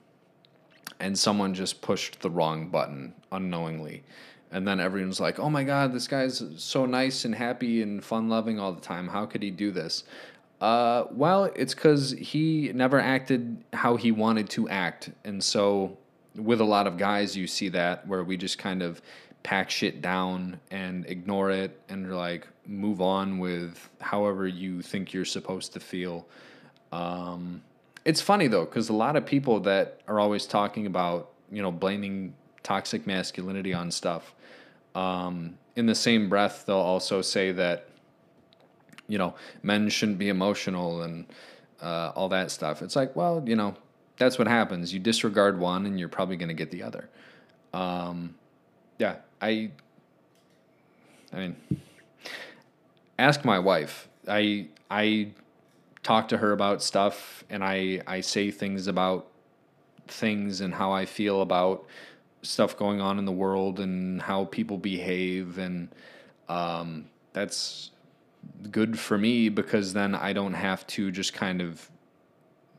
and 0.99 1.17
someone 1.17 1.53
just 1.53 1.81
pushed 1.81 2.21
the 2.21 2.29
wrong 2.29 2.69
button 2.69 3.13
unknowingly. 3.31 4.03
And 4.51 4.67
then 4.67 4.79
everyone's 4.79 5.19
like, 5.19 5.39
oh 5.39 5.49
my 5.49 5.63
God, 5.63 5.93
this 5.93 6.07
guy's 6.07 6.43
so 6.57 6.85
nice 6.85 7.25
and 7.25 7.33
happy 7.33 7.81
and 7.81 8.03
fun 8.03 8.29
loving 8.29 8.59
all 8.59 8.73
the 8.73 8.81
time. 8.81 9.07
How 9.07 9.25
could 9.25 9.41
he 9.41 9.49
do 9.49 9.71
this? 9.71 10.03
Uh, 10.59 11.05
well, 11.11 11.45
it's 11.55 11.73
because 11.73 12.11
he 12.11 12.71
never 12.75 12.99
acted 12.99 13.63
how 13.73 13.95
he 13.95 14.11
wanted 14.11 14.49
to 14.51 14.69
act. 14.69 15.09
And 15.23 15.43
so, 15.43 15.97
with 16.35 16.61
a 16.61 16.65
lot 16.65 16.87
of 16.87 16.97
guys, 16.97 17.35
you 17.35 17.47
see 17.47 17.69
that 17.69 18.07
where 18.07 18.23
we 18.23 18.37
just 18.37 18.57
kind 18.57 18.81
of 18.81 19.01
pack 19.43 19.69
shit 19.69 20.01
down 20.01 20.59
and 20.69 21.05
ignore 21.07 21.51
it 21.51 21.79
and 21.89 22.15
like 22.15 22.47
move 22.65 23.01
on 23.01 23.39
with 23.39 23.89
however 23.99 24.47
you 24.47 24.81
think 24.81 25.13
you're 25.13 25.25
supposed 25.25 25.73
to 25.73 25.79
feel. 25.79 26.27
Um, 26.91 27.61
it's 28.05 28.21
funny 28.21 28.47
though, 28.47 28.65
because 28.65 28.89
a 28.89 28.93
lot 28.93 29.15
of 29.15 29.25
people 29.25 29.59
that 29.61 30.01
are 30.07 30.19
always 30.19 30.45
talking 30.45 30.85
about, 30.85 31.31
you 31.51 31.61
know, 31.61 31.71
blaming 31.71 32.33
toxic 32.63 33.07
masculinity 33.07 33.73
on 33.73 33.91
stuff, 33.91 34.33
um, 34.95 35.57
in 35.75 35.85
the 35.85 35.95
same 35.95 36.29
breath, 36.29 36.65
they'll 36.65 36.75
also 36.77 37.21
say 37.21 37.51
that, 37.51 37.87
you 39.07 39.17
know, 39.17 39.33
men 39.63 39.89
shouldn't 39.89 40.17
be 40.17 40.29
emotional 40.29 41.01
and 41.01 41.25
uh, 41.81 42.11
all 42.15 42.29
that 42.29 42.51
stuff. 42.51 42.81
It's 42.81 42.95
like, 42.95 43.15
well, 43.15 43.43
you 43.45 43.55
know, 43.55 43.75
that's 44.21 44.37
what 44.37 44.47
happens. 44.47 44.93
You 44.93 44.99
disregard 44.99 45.59
one, 45.59 45.87
and 45.87 45.99
you're 45.99 46.07
probably 46.07 46.37
going 46.37 46.49
to 46.49 46.53
get 46.55 46.69
the 46.69 46.83
other. 46.83 47.09
Um, 47.73 48.35
yeah, 48.99 49.15
I. 49.41 49.71
I 51.33 51.37
mean, 51.37 51.55
ask 53.17 53.43
my 53.43 53.57
wife. 53.57 54.07
I 54.27 54.67
I 54.91 55.31
talk 56.03 56.27
to 56.29 56.37
her 56.37 56.51
about 56.51 56.81
stuff 56.81 57.43
and 57.49 57.63
I, 57.63 58.01
I 58.07 58.21
say 58.21 58.51
things 58.51 58.87
about 58.87 59.27
things 60.07 60.61
and 60.61 60.73
how 60.73 60.91
I 60.91 61.05
feel 61.05 61.41
about 61.41 61.85
stuff 62.41 62.75
going 62.75 62.99
on 62.99 63.19
in 63.19 63.25
the 63.25 63.31
world 63.31 63.79
and 63.79 64.21
how 64.21 64.45
people 64.45 64.77
behave 64.77 65.57
and 65.57 65.89
um, 66.49 67.05
that's 67.33 67.91
good 68.71 68.97
for 68.97 69.17
me 69.17 69.47
because 69.49 69.93
then 69.93 70.15
I 70.15 70.33
don't 70.33 70.55
have 70.55 70.85
to 70.87 71.11
just 71.11 71.33
kind 71.33 71.61
of 71.61 71.89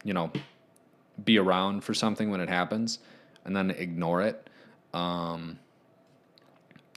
you 0.04 0.12
know 0.12 0.32
be 1.24 1.38
around 1.38 1.84
for 1.84 1.94
something 1.94 2.30
when 2.30 2.40
it 2.40 2.48
happens 2.48 2.98
and 3.44 3.54
then 3.56 3.70
ignore 3.70 4.22
it. 4.22 4.48
Um, 4.94 5.58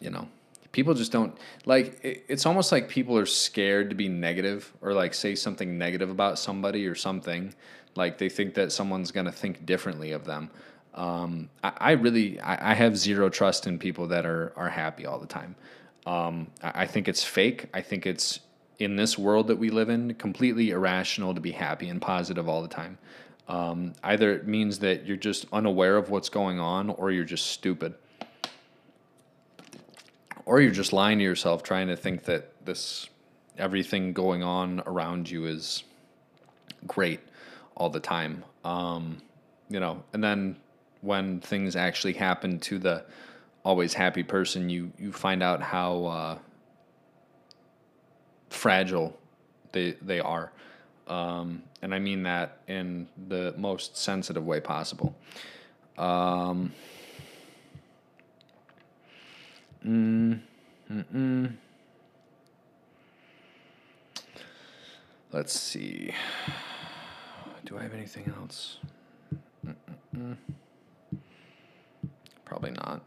you 0.02 0.10
know 0.10 0.28
people 0.76 0.94
just 0.94 1.14
don't 1.14 1.38
like 1.66 1.98
it, 2.04 2.26
it's 2.28 2.46
almost 2.46 2.70
like 2.70 2.90
people 2.90 3.18
are 3.18 3.26
scared 3.26 3.90
to 3.90 3.96
be 3.96 4.10
negative 4.10 4.74
or 4.82 4.94
like 4.94 5.14
say 5.14 5.34
something 5.34 5.78
negative 5.78 6.10
about 6.10 6.38
somebody 6.38 6.86
or 6.86 6.94
something. 6.94 7.56
Like 7.96 8.18
they 8.18 8.28
think 8.28 8.56
that 8.56 8.74
someone's 8.74 9.10
going 9.10 9.26
to 9.26 9.32
think 9.32 9.66
differently 9.66 10.12
of 10.12 10.26
them. 10.26 10.52
Um, 10.94 11.50
I, 11.64 11.72
I, 11.78 11.92
really 11.92 12.42
I, 12.42 12.72
I, 12.72 12.74
have 12.74 12.98
zero 12.98 13.30
trust 13.30 13.68
in 13.68 13.80
people 13.80 14.08
that 14.08 14.26
are 14.26 14.52
are 14.58 14.70
happy 14.70 15.06
all 15.06 15.18
the 15.18 15.28
time. 15.28 15.56
Um, 16.06 16.48
I, 16.62 16.84
I 16.84 16.88
think 16.88 17.08
it's 17.08 17.24
fake. 17.24 17.68
I 17.74 17.82
think 17.82 18.06
it's 18.06 18.42
in 18.78 18.98
this 18.98 19.18
world 19.18 19.48
that 19.48 19.58
we 19.58 19.70
live 19.70 19.88
in 19.88 20.14
completely 20.16 20.72
irrational 20.72 21.34
to 21.34 21.42
be 21.42 21.52
happy 21.52 21.88
and 21.88 22.02
positive 22.02 22.50
all 22.50 22.62
the 22.62 22.68
time 22.68 22.98
um, 23.48 23.94
either 24.04 24.34
it 24.34 24.48
means 24.48 24.80
that 24.80 25.06
you're 25.06 25.18
just 25.18 25.46
unaware 25.54 25.98
of 25.98 26.10
what's 26.10 26.30
going 26.30 26.60
on 26.60 26.90
or 26.90 27.12
you're 27.12 27.24
just 27.24 27.48
stupid. 27.48 27.94
Or 30.46 30.62
you're 30.62 30.72
just 30.72 30.94
lying 30.94 31.18
to 31.20 31.24
yourself 31.24 31.64
trying 31.64 31.88
to 31.88 31.96
think 31.96 32.24
that 32.26 32.52
this 32.66 33.10
everything 33.58 34.14
going 34.14 34.44
on 34.44 34.82
around 34.86 35.30
you 35.30 35.46
is 35.46 35.84
great 36.88 37.20
all 37.76 37.90
the 37.90 38.00
time. 38.00 38.44
Um, 38.64 39.22
you 39.70 39.80
know 39.80 40.04
and 40.14 40.24
then 40.24 40.56
when 41.02 41.40
things 41.40 41.76
actually 41.76 42.14
happen 42.14 42.60
to 42.60 42.80
the 42.80 43.04
always 43.64 43.94
happy 43.94 44.24
person 44.24 44.70
you 44.70 44.92
you 44.98 45.12
find 45.12 45.42
out 45.42 45.62
how 45.62 46.06
uh, 46.06 46.38
fragile 48.50 49.18
they 49.72 49.92
they 50.02 50.20
are 50.20 50.52
um, 51.08 51.64
and 51.82 51.94
I 51.94 52.00
mean 52.00 52.24
that 52.24 52.60
in 52.68 53.08
the 53.28 53.54
most 53.58 53.98
sensitive 53.98 54.46
way 54.46 54.60
possible 54.60 55.16
um, 55.98 56.72
Mm, 59.86 60.40
mm-mm. 60.92 61.54
Let's 65.32 65.60
see. 65.60 66.12
Do 67.66 67.78
I 67.78 67.84
have 67.84 67.94
anything 67.94 68.34
else? 68.36 68.78
Mm-mm-mm. 69.66 70.38
Probably 72.46 72.72
not. 72.72 73.02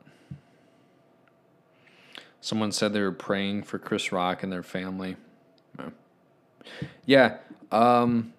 Someone 2.40 2.70
said 2.70 2.92
they 2.92 3.00
were 3.00 3.10
praying 3.10 3.64
for 3.64 3.78
Chris 3.78 4.12
Rock 4.12 4.44
and 4.44 4.52
their 4.52 4.62
family. 4.62 5.16
Yeah. 7.06 7.38
Um, 7.72 8.32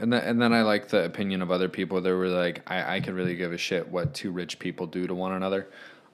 and 0.00 0.12
then, 0.12 0.22
and 0.24 0.42
then 0.42 0.52
I 0.52 0.62
like 0.62 0.88
the 0.88 1.04
opinion 1.04 1.42
of 1.42 1.50
other 1.50 1.68
people. 1.68 2.00
They 2.00 2.12
were 2.12 2.28
like, 2.28 2.62
I, 2.66 2.96
I 2.96 3.00
could 3.00 3.14
really 3.14 3.36
give 3.36 3.52
a 3.52 3.58
shit 3.58 3.88
what 3.88 4.14
two 4.14 4.30
rich 4.30 4.58
people 4.58 4.86
do 4.86 5.06
to 5.06 5.14
one 5.14 5.32
another. 5.32 5.68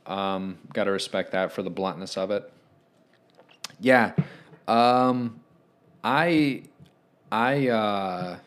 Um, 0.07 0.59
Got 0.73 0.85
to 0.85 0.91
respect 0.91 1.33
that 1.33 1.53
for 1.53 1.63
the 1.63 1.71
bluntness 1.71 2.17
of 2.17 2.31
it. 2.31 2.53
Yeah. 3.81 4.13
Um, 4.69 5.41
I 6.05 6.63
I 7.33 7.69
uh, 7.69 8.39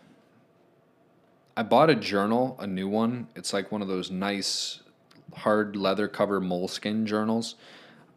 I 1.55 1.63
bought 1.63 1.89
a 1.89 1.95
journal, 1.95 2.55
a 2.59 2.67
new 2.67 2.87
one. 2.87 3.27
It's 3.35 3.53
like 3.53 3.71
one 3.71 3.81
of 3.81 3.87
those 3.87 4.11
nice 4.11 4.81
hard 5.35 5.75
leather 5.75 6.07
cover 6.07 6.39
moleskin 6.39 7.05
journals. 7.05 7.55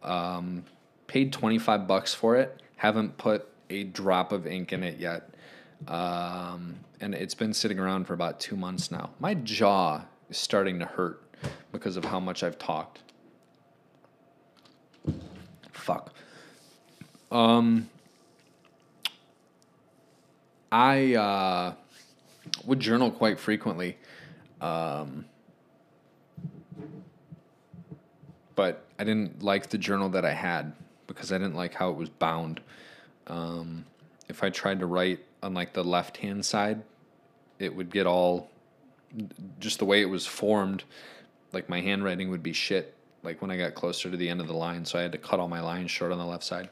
Um, 0.03 0.65
paid 1.07 1.33
25 1.33 1.87
bucks 1.87 2.13
for 2.13 2.35
it. 2.35 2.61
Haven't 2.75 3.17
put 3.17 3.47
a 3.69 3.83
drop 3.83 4.31
of 4.31 4.47
ink 4.47 4.73
in 4.73 4.83
it 4.83 4.99
yet. 4.99 5.29
Um, 5.87 6.77
and 6.99 7.13
it's 7.13 7.35
been 7.35 7.53
sitting 7.53 7.79
around 7.79 8.05
for 8.05 8.13
about 8.13 8.39
two 8.39 8.55
months 8.55 8.91
now. 8.91 9.11
My 9.19 9.33
jaw 9.35 10.01
is 10.29 10.37
starting 10.37 10.79
to 10.79 10.85
hurt 10.85 11.21
because 11.71 11.97
of 11.97 12.05
how 12.05 12.19
much 12.19 12.43
I've 12.43 12.57
talked. 12.57 12.99
Fuck. 15.71 16.13
Um, 17.31 17.89
I 20.71 21.15
uh, 21.15 21.73
would 22.65 22.79
journal 22.79 23.11
quite 23.11 23.39
frequently. 23.39 23.97
Um, 24.59 25.25
but 28.55 28.85
I 28.97 29.03
didn't 29.03 29.43
like 29.43 29.67
the 29.69 29.77
journal 29.77 30.09
that 30.09 30.25
I 30.25 30.33
had 30.33 30.73
because 31.05 31.31
I 31.31 31.37
didn't 31.37 31.55
like 31.55 31.75
how 31.75 31.91
it 31.91 31.95
was 31.95 32.09
bound. 32.09 32.59
Um, 33.27 33.85
if 34.29 34.43
I 34.43 34.49
tried 34.49 34.79
to 34.79 34.85
write 34.85 35.19
on 35.43 35.53
like 35.53 35.73
the 35.73 35.83
left 35.83 36.17
hand 36.17 36.45
side, 36.45 36.81
it 37.59 37.75
would 37.75 37.91
get 37.91 38.05
all 38.07 38.49
just 39.59 39.79
the 39.79 39.85
way 39.85 40.01
it 40.01 40.09
was 40.09 40.25
formed, 40.25 40.83
like 41.53 41.69
my 41.69 41.81
handwriting 41.81 42.29
would 42.29 42.43
be 42.43 42.53
shit. 42.53 42.93
Like 43.23 43.41
when 43.41 43.51
I 43.51 43.57
got 43.57 43.73
closer 43.73 44.09
to 44.11 44.17
the 44.17 44.29
end 44.29 44.41
of 44.41 44.47
the 44.47 44.53
line, 44.53 44.85
so 44.85 44.99
I 44.99 45.01
had 45.01 45.11
to 45.11 45.17
cut 45.17 45.39
all 45.39 45.47
my 45.47 45.59
lines 45.59 45.91
short 45.91 46.11
on 46.11 46.17
the 46.17 46.25
left 46.25 46.43
side. 46.43 46.69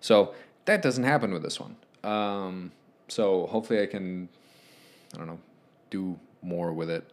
So 0.00 0.34
that 0.64 0.80
doesn't 0.80 1.04
happen 1.04 1.32
with 1.32 1.42
this 1.42 1.58
one. 1.60 1.76
Um, 2.04 2.72
so 3.08 3.46
hopefully 3.46 3.82
I 3.82 3.86
can, 3.86 4.28
I 5.14 5.18
don't 5.18 5.26
know, 5.26 5.38
do 5.90 6.18
more 6.40 6.72
with 6.72 6.88
it, 6.88 7.10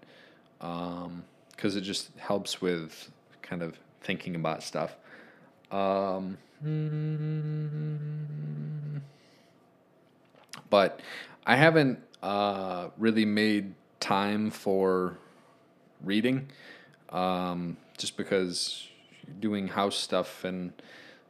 because 0.59 1.75
it 1.75 1.81
just 1.81 2.11
helps 2.17 2.61
with 2.61 3.11
kind 3.41 3.61
of 3.63 3.77
thinking 4.01 4.35
about 4.35 4.61
stuff. 4.61 4.95
Um, 5.71 6.37
but 10.69 10.99
I 11.45 11.55
haven't 11.55 11.99
uh, 12.23 12.89
really 12.97 13.25
made 13.25 13.73
time 13.99 14.51
for 14.51 15.17
reading, 16.03 16.49
um, 17.09 17.77
just 17.97 18.17
because 18.17 18.87
doing 19.39 19.67
house 19.67 19.97
stuff 19.97 20.43
and 20.43 20.71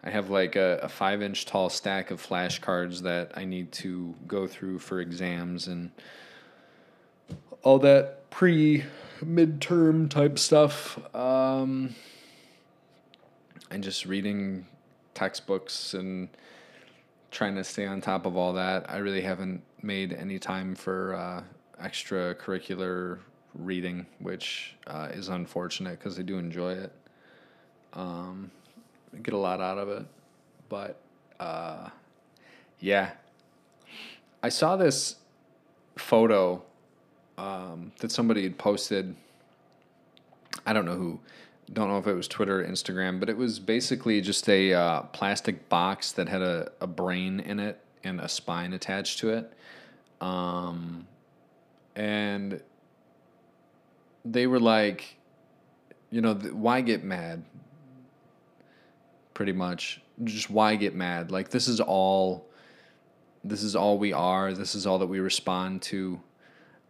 I 0.06 0.12
have 0.12 0.30
like 0.30 0.56
a, 0.56 0.80
a 0.84 0.90
five 0.90 1.24
inch 1.24 1.46
tall 1.46 1.70
stack 1.70 2.12
of 2.12 2.26
flashcards 2.26 3.02
that 3.02 3.32
I 3.36 3.44
need 3.44 3.72
to 3.74 4.14
go 4.28 4.46
through 4.46 4.80
for 4.80 5.02
exams 5.02 5.68
and 5.68 5.90
all 7.64 7.80
that 7.80 8.30
pre 8.30 8.84
midterm 9.24 10.08
type 10.08 10.38
stuff. 10.38 11.00
Um, 11.16 11.96
and 13.72 13.84
just 13.84 14.06
reading 14.06 14.66
textbooks 15.14 15.94
and 15.94 16.30
trying 17.32 17.56
to 17.56 17.64
stay 17.64 17.86
on 17.86 18.02
top 18.02 18.26
of 18.26 18.38
all 18.38 18.54
that. 18.54 18.90
I 18.90 18.98
really 18.98 19.22
haven't 19.22 19.62
made 19.82 20.14
any 20.14 20.40
time 20.40 20.76
for 20.76 21.16
uh, 21.16 21.44
extracurricular 21.84 23.20
reading, 23.54 24.06
which 24.20 24.76
uh, 24.88 25.10
is 25.12 25.30
unfortunate 25.30 26.00
because 26.00 26.20
I 26.20 26.22
do 26.22 26.38
enjoy 26.38 26.74
it. 26.74 26.92
Um, 27.94 28.52
I 29.14 29.20
get 29.20 29.34
a 29.34 29.38
lot 29.38 29.62
out 29.62 29.78
of 29.78 29.90
it, 29.90 30.06
but 30.70 31.00
uh, 31.40 31.90
yeah, 32.80 33.12
I 34.44 34.50
saw 34.50 34.76
this 34.76 35.16
photo 35.98 36.62
um, 37.38 37.92
that 38.00 38.12
somebody 38.12 38.44
had 38.44 38.58
posted. 38.58 39.16
I 40.66 40.74
don't 40.74 40.86
know 40.86 40.96
who, 40.96 41.20
don't 41.74 41.90
know 41.90 41.98
if 41.98 42.08
it 42.08 42.14
was 42.14 42.28
Twitter 42.28 42.62
or 42.62 42.66
Instagram, 42.66 43.20
but 43.20 43.30
it 43.30 43.38
was 43.38 43.60
basically 43.60 44.22
just 44.22 44.48
a 44.50 44.74
uh, 44.74 45.02
plastic 45.02 45.68
box 45.68 46.12
that 46.14 46.30
had 46.30 46.42
a, 46.42 46.72
a 46.80 46.88
brain 46.88 47.40
in 47.40 47.60
it 47.60 47.80
and 48.04 48.22
a 48.22 48.30
spine 48.30 48.74
attached 48.74 49.20
to 49.20 49.32
it. 49.32 49.52
Um, 50.22 51.08
and 51.96 52.62
they 54.24 54.48
were 54.48 54.60
like, 54.60 55.18
you 56.12 56.22
know, 56.22 56.36
th- 56.36 56.54
why 56.54 56.82
get 56.82 57.04
mad? 57.04 57.44
Pretty 59.34 59.54
much, 59.54 60.02
just 60.24 60.50
why 60.50 60.76
get 60.76 60.94
mad? 60.94 61.32
Like 61.32 61.50
this 61.50 61.68
is 61.68 61.82
all, 61.82 62.48
this 63.44 63.64
is 63.64 63.76
all 63.76 63.98
we 63.98 64.14
are. 64.14 64.54
This 64.54 64.76
is 64.76 64.86
all 64.86 65.00
that 65.00 65.08
we 65.08 65.20
respond 65.20 65.82
to. 65.84 66.22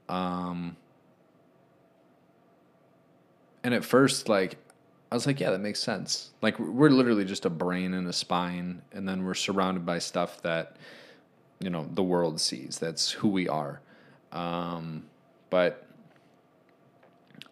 Um, 0.10 0.75
and 3.63 3.74
at 3.74 3.84
first, 3.84 4.29
like, 4.29 4.58
I 5.12 5.16
was 5.16 5.28
like, 5.28 5.40
yeah, 5.40 5.52
that 5.52 5.62
makes 5.62 5.80
sense. 5.80 6.32
Like, 6.42 6.60
we're 6.60 6.90
literally 6.90 7.26
just 7.26 7.46
a 7.46 7.50
brain 7.50 7.94
and 7.94 8.08
a 8.08 8.14
spine, 8.14 8.82
and 8.92 9.08
then 9.08 9.24
we're 9.24 9.36
surrounded 9.36 9.86
by 9.86 10.00
stuff 10.00 10.42
that, 10.42 10.78
you 11.60 11.70
know, 11.70 11.88
the 11.94 12.04
world 12.04 12.42
sees. 12.42 12.80
That's 12.80 13.12
who 13.12 13.28
we 13.28 13.48
are. 13.48 13.82
Um, 14.32 15.06
but 15.50 15.86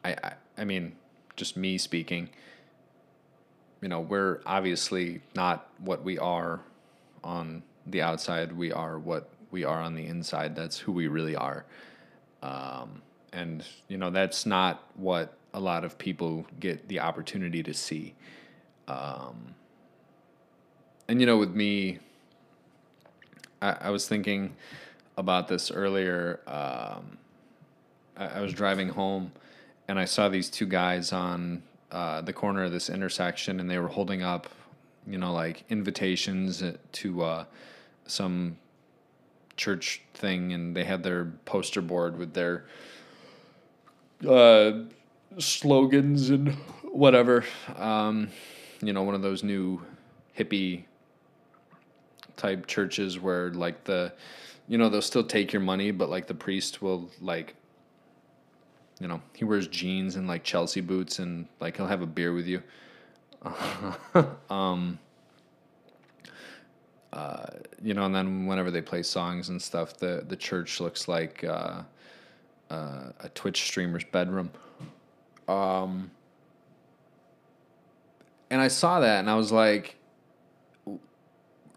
I, 0.04 0.12
I, 0.24 0.34
I 0.58 0.66
mean, 0.66 0.94
just 1.36 1.56
me 1.56 1.78
speaking, 1.78 2.30
you 3.82 3.88
know, 3.90 4.02
we're 4.02 4.42
obviously 4.46 5.22
not 5.36 5.70
what 5.80 6.04
we 6.04 6.18
are 6.18 6.62
on 7.24 7.64
the 7.86 8.02
outside. 8.02 8.52
We 8.52 8.72
are 8.72 8.98
what 8.98 9.30
we 9.52 9.64
are 9.64 9.82
on 9.82 9.94
the 9.94 10.06
inside. 10.06 10.56
That's 10.56 10.80
who 10.80 10.92
we 10.92 11.08
really 11.08 11.36
are. 11.36 11.66
Um, 12.42 13.02
and, 13.32 13.64
you 13.88 13.98
know, 13.98 14.10
that's 14.10 14.46
not 14.46 14.84
what 14.96 15.38
a 15.54 15.60
lot 15.60 15.84
of 15.84 15.98
people 15.98 16.46
get 16.60 16.88
the 16.88 17.00
opportunity 17.00 17.62
to 17.64 17.74
see. 17.74 18.16
Um, 18.88 19.56
and, 21.08 21.20
you 21.20 21.26
know, 21.26 21.38
with 21.38 21.54
me, 21.54 22.00
I, 23.62 23.78
I 23.82 23.90
was 23.90 24.08
thinking 24.08 24.56
about 25.18 25.48
this 25.48 25.72
earlier. 25.72 26.40
Um, 26.48 27.18
I, 28.18 28.40
I 28.40 28.42
was 28.42 28.54
driving 28.54 28.90
home 28.90 29.32
and 29.88 30.00
I 30.00 30.06
saw 30.06 30.30
these 30.30 30.50
two 30.50 30.66
guys 30.66 31.12
on 31.12 31.64
uh, 31.92 32.22
the 32.22 32.34
corner 32.34 32.64
of 32.64 32.72
this 32.72 32.90
intersection, 32.90 33.60
and 33.60 33.70
they 33.70 33.78
were 33.78 33.88
holding 33.88 34.24
up, 34.24 34.48
you 35.06 35.18
know, 35.18 35.32
like 35.32 35.64
invitations 35.70 36.64
to 36.92 37.24
uh, 37.24 37.46
some 38.08 38.58
church 39.58 40.02
thing, 40.14 40.54
and 40.54 40.76
they 40.76 40.86
had 40.86 41.04
their 41.04 41.26
poster 41.46 41.82
board 41.82 42.18
with 42.18 42.34
their 42.34 42.66
uh, 44.28 44.72
slogans 45.40 46.30
and 46.30 46.54
whatever. 46.84 47.44
Um, 47.76 48.30
you 48.82 48.94
know, 48.94 49.04
one 49.04 49.16
of 49.16 49.22
those 49.22 49.44
new 49.44 49.82
hippie 50.38 50.84
type 52.38 52.68
churches 52.68 53.20
where 53.20 53.50
like 53.52 53.84
the, 53.84 54.14
you 54.68 54.78
know, 54.78 54.90
they'll 54.90 55.02
still 55.02 55.24
take 55.24 55.54
your 55.54 55.62
money, 55.62 55.92
but 55.92 56.10
like 56.10 56.28
the 56.28 56.34
priest 56.34 56.82
will 56.82 57.10
like 57.22 57.56
you 59.00 59.08
know, 59.08 59.22
he 59.34 59.44
wears 59.44 59.68
jeans 59.68 60.16
and 60.16 60.28
like 60.28 60.44
Chelsea 60.44 60.80
boots 60.80 61.20
and 61.20 61.46
like 61.60 61.76
he'll 61.78 61.88
have 61.88 62.02
a 62.02 62.08
beer 62.08 62.34
with 62.34 62.48
you. 62.48 62.64
um, 64.50 64.98
uh, 67.12 67.46
you 67.84 67.94
know, 67.94 68.06
and 68.06 68.16
then 68.16 68.46
whenever 68.46 68.72
they 68.72 68.82
play 68.82 69.04
songs 69.04 69.50
and 69.50 69.62
stuff, 69.62 69.98
the 69.98 70.24
the 70.28 70.36
church 70.36 70.80
looks 70.80 71.08
like 71.08 71.44
uh, 71.44 71.82
uh, 72.70 73.12
a 73.20 73.30
Twitch 73.36 73.64
streamer's 73.64 74.06
bedroom. 74.06 74.50
Um, 75.48 76.12
and 78.50 78.62
I 78.62 78.68
saw 78.68 79.00
that 79.00 79.20
and 79.20 79.30
I 79.30 79.36
was 79.36 79.52
like, 79.52 79.98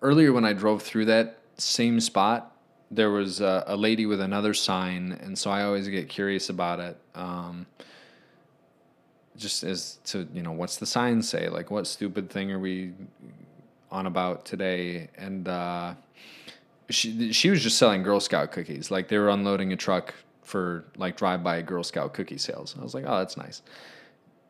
earlier 0.03 0.33
when 0.33 0.45
I 0.45 0.53
drove 0.53 0.83
through 0.83 1.07
that 1.07 1.39
same 1.57 2.01
spot, 2.01 2.53
there 2.91 3.11
was 3.11 3.41
a, 3.41 3.65
a, 3.67 3.77
lady 3.77 4.07
with 4.07 4.21
another 4.21 4.55
sign, 4.55 5.19
and 5.23 5.37
so 5.37 5.51
I 5.51 5.65
always 5.65 5.89
get 5.89 6.09
curious 6.09 6.51
about 6.51 6.79
it. 6.79 6.97
Um, 7.15 7.67
just 9.37 9.65
as 9.65 9.99
to 10.05 10.27
you 10.33 10.43
know, 10.43 10.53
what's 10.53 10.77
the 10.77 10.87
sign 10.87 11.23
say? 11.23 11.49
Like, 11.49 11.71
what 11.71 11.87
stupid 11.87 12.31
thing 12.31 12.53
are 12.53 12.59
we 12.59 12.93
on 13.91 14.07
about 14.07 14.45
today? 14.45 15.09
And 15.17 15.49
uh, 15.49 15.95
she 16.91 17.33
she 17.33 17.51
was 17.51 17.63
just 17.63 17.79
selling 17.79 18.03
Girl 18.03 18.21
Scout 18.21 18.53
cookies. 18.53 18.91
Like 18.91 19.09
they 19.09 19.19
were 19.19 19.31
unloading 19.31 19.73
a 19.73 19.77
truck 19.77 20.15
for 20.47 20.85
like 20.97 21.17
drive 21.17 21.43
by 21.43 21.61
Girl 21.61 21.83
Scout 21.83 22.15
cookie 22.15 22.39
sales. 22.39 22.75
I 22.79 22.83
was 22.83 22.95
like, 22.95 23.05
oh, 23.07 23.19
that's 23.19 23.37
nice. 23.37 23.63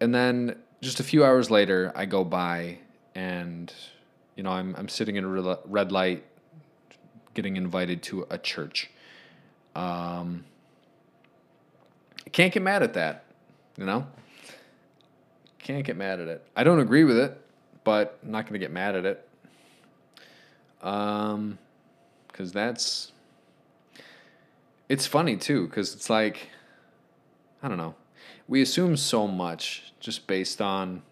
And 0.00 0.14
then 0.14 0.56
just 0.82 1.00
a 1.00 1.02
few 1.02 1.24
hours 1.24 1.50
later, 1.50 1.90
I 1.96 2.04
go 2.04 2.22
by 2.22 2.78
and 3.14 3.72
you 4.36 4.42
know 4.42 4.50
I'm 4.50 4.76
I'm 4.76 4.88
sitting 4.88 5.16
in 5.16 5.24
a 5.24 5.58
red 5.64 5.90
light 5.90 6.24
getting 7.34 7.56
invited 7.56 8.02
to 8.02 8.26
a 8.30 8.38
church. 8.38 8.90
Um, 9.74 10.44
can't 12.32 12.52
get 12.52 12.62
mad 12.62 12.82
at 12.82 12.94
that, 12.94 13.24
you 13.76 13.84
know? 13.84 14.06
Can't 15.58 15.84
get 15.84 15.96
mad 15.96 16.20
at 16.20 16.28
it. 16.28 16.46
I 16.56 16.64
don't 16.64 16.80
agree 16.80 17.04
with 17.04 17.18
it, 17.18 17.40
but 17.84 18.18
I'm 18.24 18.30
not 18.30 18.44
going 18.44 18.54
to 18.54 18.58
get 18.58 18.70
mad 18.70 18.96
at 18.96 19.04
it. 19.04 19.28
Um, 20.82 21.58
because 22.28 22.52
that's. 22.52 23.12
It's 24.88 25.06
funny 25.06 25.36
too, 25.36 25.66
because 25.66 25.94
it's 25.94 26.08
like, 26.08 26.50
I 27.62 27.68
don't 27.68 27.78
know. 27.78 27.94
We 28.48 28.62
assume 28.62 28.96
so 28.96 29.26
much 29.26 29.92
just 29.98 30.26
based 30.26 30.60
on, 30.60 31.02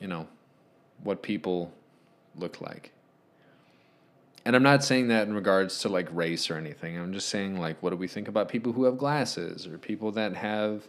you 0.00 0.06
know, 0.06 0.28
what 1.02 1.22
people 1.22 1.72
look 2.36 2.60
like 2.60 2.92
and 4.46 4.54
I'm 4.54 4.62
not 4.62 4.84
saying 4.84 5.08
that 5.08 5.26
in 5.26 5.34
regards 5.34 5.80
to 5.80 5.88
like 5.88 6.08
race 6.12 6.50
or 6.50 6.56
anything. 6.56 6.96
I'm 6.96 7.12
just 7.12 7.28
saying 7.30 7.58
like 7.58 7.82
what 7.82 7.90
do 7.90 7.96
we 7.96 8.06
think 8.06 8.28
about 8.28 8.48
people 8.48 8.72
who 8.72 8.84
have 8.84 8.96
glasses 8.96 9.66
or 9.66 9.76
people 9.76 10.12
that 10.12 10.36
have 10.36 10.86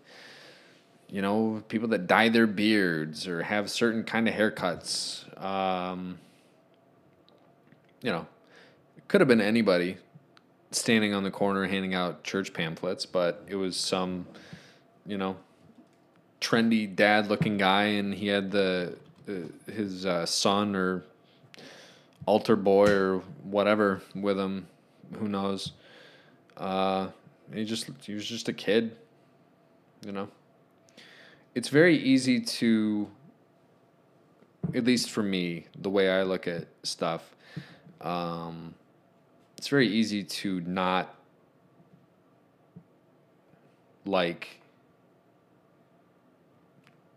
you 1.10 1.22
know, 1.22 1.64
people 1.70 1.88
that 1.88 2.06
dye 2.06 2.28
their 2.30 2.46
beards 2.46 3.28
or 3.28 3.42
have 3.42 3.72
certain 3.72 4.04
kind 4.04 4.28
of 4.28 4.34
haircuts. 4.34 5.24
Um, 5.42 6.20
you 8.02 8.12
know, 8.12 8.28
it 8.98 9.08
could 9.08 9.22
have 9.22 9.28
been 9.30 9.40
anybody 9.40 9.98
standing 10.78 11.14
on 11.14 11.24
the 11.24 11.32
corner 11.32 11.66
handing 11.66 11.94
out 11.94 12.24
church 12.24 12.54
pamphlets, 12.54 13.06
but 13.06 13.44
it 13.48 13.56
was 13.56 13.76
some, 13.76 14.28
you 15.06 15.18
know, 15.18 15.38
trendy 16.40 16.94
dad 16.94 17.28
looking 17.28 17.58
guy 17.58 17.84
and 17.84 18.14
he 18.14 18.28
had 18.28 18.52
the 18.52 18.96
uh, 19.28 19.72
his 19.72 20.06
uh, 20.06 20.26
son 20.26 20.76
or 20.76 21.04
altar 22.26 22.56
boy 22.56 22.90
or 22.90 23.18
whatever 23.44 24.02
with 24.16 24.38
him. 24.38 24.68
Who 25.20 25.28
knows? 25.28 25.72
Uh, 26.56 27.10
he 27.54 27.66
just 27.66 27.90
he 28.02 28.14
was 28.14 28.26
just 28.26 28.50
a 28.50 28.54
kid, 28.54 28.96
You 30.06 30.12
know, 30.12 30.28
it's 31.56 31.70
very 31.70 31.98
easy 31.98 32.40
to, 32.42 33.08
at 34.74 34.84
least 34.84 35.10
for 35.10 35.24
me, 35.24 35.66
the 35.78 35.90
way 35.90 36.10
I 36.10 36.24
look 36.24 36.48
at 36.48 36.68
stuff, 36.84 37.36
um, 38.02 38.74
it's 39.58 39.68
very 39.68 39.88
easy 39.88 40.24
to 40.24 40.62
not 40.62 41.16
like, 44.06 44.62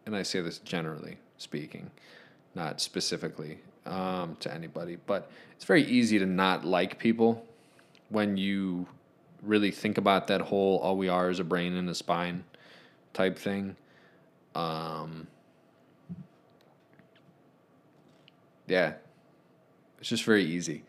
and 0.07 0.17
I 0.17 0.23
say 0.23 0.41
this 0.41 0.59
generally 0.59 1.19
speaking, 1.39 1.91
not 2.55 2.81
specifically 2.81 3.59
um, 3.87 4.37
to 4.41 4.53
anybody, 4.53 4.97
but 5.07 5.31
it's 5.55 5.65
very 5.65 5.85
easy 5.85 6.19
to 6.19 6.27
not 6.27 6.65
like 6.65 6.99
people 6.99 7.45
when 8.09 8.37
you 8.37 8.87
really 9.43 9.71
think 9.71 9.99
about 9.99 10.27
that 10.27 10.41
whole 10.41 10.79
all 10.79 10.97
we 10.97 11.09
are 11.09 11.31
is 11.31 11.39
a 11.41 11.45
brain 11.45 11.75
and 11.75 11.89
a 11.89 11.95
spine 11.95 12.45
type 13.13 13.39
thing. 13.39 13.77
Um, 14.55 15.27
yeah, 18.67 18.95
it's 19.99 20.09
just 20.09 20.25
very 20.25 20.45
easy. 20.45 20.83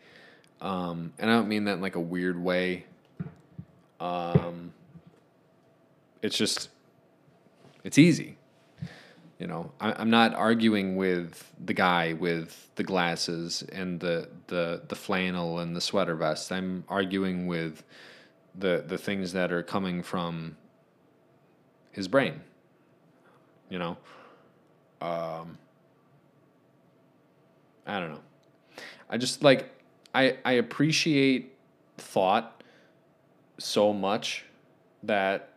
Um, 0.62 1.12
and 1.18 1.28
I 1.28 1.34
don't 1.34 1.48
mean 1.48 1.64
that 1.64 1.74
in 1.74 1.80
like 1.80 1.96
a 1.96 2.00
weird 2.00 2.42
way. 2.42 2.86
Um, 3.98 4.72
it's 6.22 6.38
just, 6.38 6.68
it's 7.82 7.98
easy. 7.98 8.36
You 9.40 9.48
know, 9.48 9.72
I, 9.80 9.92
I'm 9.92 10.08
not 10.10 10.34
arguing 10.34 10.94
with 10.94 11.52
the 11.64 11.74
guy 11.74 12.12
with 12.12 12.70
the 12.76 12.84
glasses 12.84 13.64
and 13.72 13.98
the, 13.98 14.28
the, 14.46 14.82
the 14.86 14.94
flannel 14.94 15.58
and 15.58 15.74
the 15.74 15.80
sweater 15.80 16.14
vest. 16.14 16.52
I'm 16.52 16.84
arguing 16.88 17.48
with 17.48 17.82
the, 18.54 18.84
the 18.86 18.98
things 18.98 19.32
that 19.32 19.50
are 19.50 19.64
coming 19.64 20.00
from 20.00 20.56
his 21.90 22.06
brain. 22.06 22.40
You 23.68 23.80
know, 23.80 23.96
um, 25.00 25.58
I 27.84 27.98
don't 27.98 28.12
know. 28.12 28.20
I 29.10 29.16
just 29.16 29.42
like 29.42 29.68
I 30.14 30.36
I 30.44 30.52
appreciate 30.52 31.56
thought 31.98 32.62
so 33.58 33.92
much 33.92 34.44
that 35.02 35.50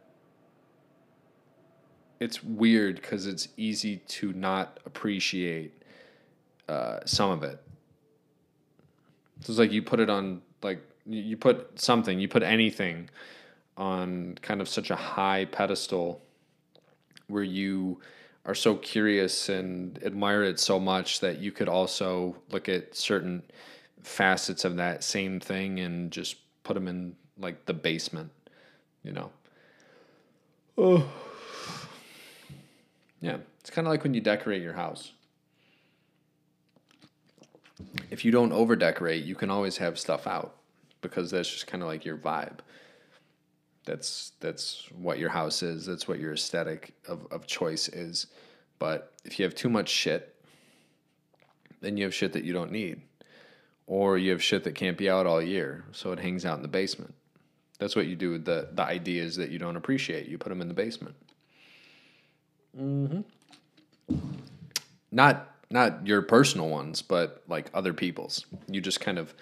it's 2.19 2.43
weird 2.43 2.95
because 2.95 3.27
it's 3.27 3.49
easy 3.57 3.97
to 4.07 4.33
not 4.33 4.79
appreciate 4.85 5.73
uh, 6.69 6.99
some 7.05 7.31
of 7.31 7.43
it. 7.43 7.61
So 9.41 9.51
it's 9.51 9.59
like 9.59 9.71
you 9.71 9.81
put 9.81 9.99
it 9.99 10.09
on 10.09 10.41
like 10.63 10.79
you 11.05 11.37
put 11.37 11.79
something, 11.79 12.19
you 12.19 12.27
put 12.27 12.43
anything 12.43 13.09
on 13.77 14.37
kind 14.41 14.61
of 14.61 14.69
such 14.69 14.89
a 14.89 14.95
high 14.95 15.45
pedestal 15.45 16.21
where 17.27 17.43
you 17.43 17.99
are 18.45 18.55
so 18.55 18.75
curious 18.75 19.49
and 19.49 20.01
admire 20.03 20.43
it 20.43 20.59
so 20.59 20.79
much 20.79 21.19
that 21.19 21.39
you 21.39 21.51
could 21.51 21.67
also 21.67 22.35
look 22.51 22.69
at 22.69 22.95
certain 22.95 23.43
facets 24.05 24.65
of 24.65 24.75
that 24.77 25.03
same 25.03 25.39
thing 25.39 25.79
and 25.79 26.11
just 26.11 26.37
put 26.63 26.75
them 26.75 26.87
in 26.87 27.15
like 27.37 27.65
the 27.65 27.73
basement, 27.73 28.31
you 29.03 29.11
know. 29.11 29.31
Oh. 30.77 31.05
Yeah, 33.21 33.37
it's 33.59 33.71
kind 33.71 33.87
of 33.87 33.91
like 33.91 34.03
when 34.03 34.13
you 34.13 34.21
decorate 34.21 34.61
your 34.61 34.73
house. 34.73 35.11
If 38.11 38.23
you 38.23 38.29
don't 38.29 38.51
over 38.51 38.75
decorate, 38.75 39.23
you 39.23 39.33
can 39.33 39.49
always 39.49 39.77
have 39.77 39.97
stuff 39.97 40.27
out 40.27 40.57
because 41.01 41.31
that's 41.31 41.49
just 41.49 41.65
kind 41.65 41.81
of 41.81 41.89
like 41.89 42.05
your 42.05 42.17
vibe. 42.17 42.59
That's 43.85 44.33
that's 44.41 44.87
what 44.99 45.17
your 45.17 45.29
house 45.29 45.63
is. 45.63 45.87
That's 45.87 46.07
what 46.07 46.19
your 46.19 46.33
aesthetic 46.33 46.93
of, 47.07 47.25
of 47.31 47.47
choice 47.47 47.87
is. 47.87 48.27
But 48.77 49.13
if 49.23 49.39
you 49.39 49.45
have 49.45 49.55
too 49.55 49.69
much 49.69 49.89
shit, 49.89 50.35
then 51.81 51.97
you 51.97 52.03
have 52.03 52.13
shit 52.13 52.33
that 52.33 52.43
you 52.43 52.53
don't 52.53 52.71
need. 52.71 53.01
Or 53.87 54.17
you 54.17 54.31
have 54.31 54.41
shit 54.41 54.63
that 54.63 54.73
can't 54.73 54.97
be 54.97 55.09
out 55.09 55.27
all 55.27 55.41
year, 55.41 55.85
so 55.91 56.11
it 56.11 56.19
hangs 56.19 56.45
out 56.45 56.57
in 56.57 56.63
the 56.63 56.67
basement. 56.67 57.13
That's 57.77 57.95
what 57.95 58.07
you 58.07 58.15
do 58.15 58.31
with 58.31 58.45
the, 58.45 58.69
the 58.73 58.83
ideas 58.83 59.35
that 59.35 59.51
you 59.51 59.59
don't 59.59 59.75
appreciate. 59.75 60.27
You 60.27 60.37
put 60.37 60.49
them 60.49 60.61
in 60.61 60.67
the 60.67 60.73
basement. 60.73 61.15
Mm-hmm. 62.79 63.21
Not 65.11 65.51
not 65.69 66.05
your 66.05 66.21
personal 66.21 66.69
ones, 66.69 67.01
but 67.01 67.43
like 67.47 67.69
other 67.73 67.93
people's. 67.93 68.45
You 68.67 68.81
just 68.81 69.01
kind 69.01 69.17
of, 69.17 69.33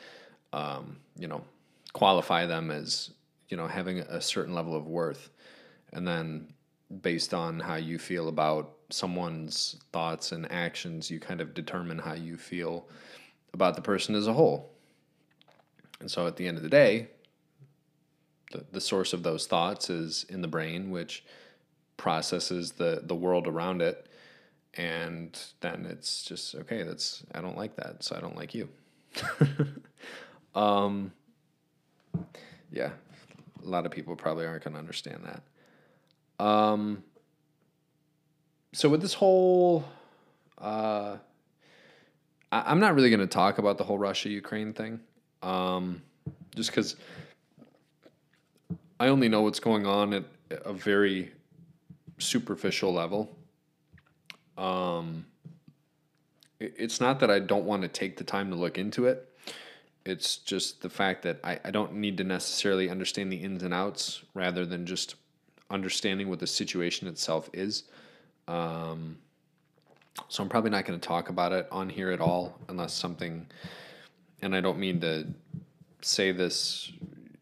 um, 0.52 0.98
you 1.18 1.28
know, 1.28 1.44
qualify 1.94 2.46
them 2.46 2.72
as 2.72 3.12
you 3.50 3.58
know 3.58 3.68
having 3.68 4.00
a 4.00 4.22
certain 4.22 4.54
level 4.54 4.76
of 4.76 4.88
worth, 4.88 5.30
and 5.92 6.08
then 6.08 6.54
based 7.02 7.34
on 7.34 7.60
how 7.60 7.76
you 7.76 7.98
feel 7.98 8.28
about 8.28 8.74
someone's 8.90 9.78
thoughts 9.92 10.32
and 10.32 10.52
actions, 10.52 11.10
you 11.10 11.20
kind 11.20 11.42
of 11.42 11.54
determine 11.54 11.98
how 11.98 12.14
you 12.14 12.38
feel 12.38 12.88
about 13.54 13.76
the 13.76 13.82
person 13.82 14.16
as 14.16 14.28
a 14.28 14.34
whole. 14.34 14.72
And 16.00 16.10
so 16.10 16.28
at 16.28 16.36
the 16.36 16.48
end 16.48 16.58
of 16.58 16.64
the 16.64 16.70
day, 16.70 17.08
the, 18.52 18.66
the 18.72 18.82
source 18.82 19.14
of 19.14 19.24
those 19.24 19.48
thoughts 19.48 19.90
is 19.90 20.26
in 20.30 20.42
the 20.42 20.48
brain, 20.48 20.92
which 20.92 21.24
processes 21.98 22.74
the, 22.74 23.02
the 23.04 23.16
world 23.16 23.48
around 23.48 23.82
it. 23.82 24.08
And 24.76 25.40
then 25.62 25.86
it's 25.90 26.24
just, 26.24 26.56
okay, 26.56 26.84
that's, 26.84 27.24
I 27.34 27.42
don't 27.42 27.58
like 27.58 27.76
that. 27.76 28.04
So 28.04 28.16
I 28.16 28.20
don't 28.20 28.36
like 28.36 28.56
you. 28.56 28.70
um, 30.56 31.12
yeah, 32.72 32.90
a 33.64 33.68
lot 33.68 33.86
of 33.86 33.92
people 33.92 34.16
probably 34.16 34.46
aren't 34.46 34.64
going 34.64 34.74
to 34.74 34.80
understand 34.80 35.24
that. 35.26 36.44
Um, 36.44 37.04
so 38.74 38.90
with 38.90 39.02
this 39.02 39.14
whole, 39.14 39.86
uh, 40.58 41.18
I, 42.54 42.72
am 42.72 42.80
not 42.80 42.94
really 42.94 43.10
going 43.10 43.20
to 43.20 43.28
talk 43.28 43.58
about 43.58 43.80
the 43.80 43.84
whole 43.84 43.98
Russia 43.98 44.30
Ukraine 44.30 44.74
thing, 44.74 45.00
um, 45.42 46.04
just 46.56 46.70
because 46.70 46.96
I 49.00 49.08
only 49.08 49.28
know 49.28 49.42
what's 49.42 49.60
going 49.60 49.88
on 49.88 50.14
at 50.14 50.26
a 50.52 50.72
very 50.72 51.32
superficial 52.20 52.94
level. 52.94 53.36
Um, 54.56 55.26
it, 56.60 56.76
it's 56.78 57.02
not 57.02 57.20
that 57.22 57.32
I 57.32 57.40
don't 57.40 57.66
want 57.66 57.82
to 57.82 57.88
take 57.88 58.18
the 58.18 58.24
time 58.24 58.52
to 58.52 58.56
look 58.56 58.78
into 58.78 59.08
it. 59.08 59.28
It's 60.06 60.38
just 60.38 60.82
the 60.84 60.90
fact 60.90 61.24
that 61.24 61.40
I, 61.44 61.60
I 61.66 61.72
don't 61.72 61.96
need 61.96 62.18
to 62.18 62.24
necessarily 62.24 62.88
understand 62.88 63.32
the 63.32 63.38
ins 63.38 63.64
and 63.64 63.74
outs 63.74 64.22
rather 64.36 64.64
than 64.64 64.86
just 64.86 65.16
understanding 65.72 66.30
what 66.30 66.40
the 66.40 66.46
situation 66.46 67.08
itself 67.08 67.50
is. 67.52 67.86
Um, 68.48 69.18
so 70.28 70.44
I'm 70.44 70.50
probably 70.50 70.72
not 70.72 70.86
going 70.86 71.00
to 71.00 71.08
talk 71.08 71.30
about 71.30 71.52
it 71.52 71.68
on 71.72 71.90
here 71.90 72.12
at 72.12 72.22
all 72.22 72.60
unless 72.70 72.94
something, 72.94 73.48
and 74.42 74.56
I 74.56 74.62
don't 74.62 74.80
mean 74.80 75.00
to 75.02 75.28
say 76.02 76.32
this, 76.32 76.92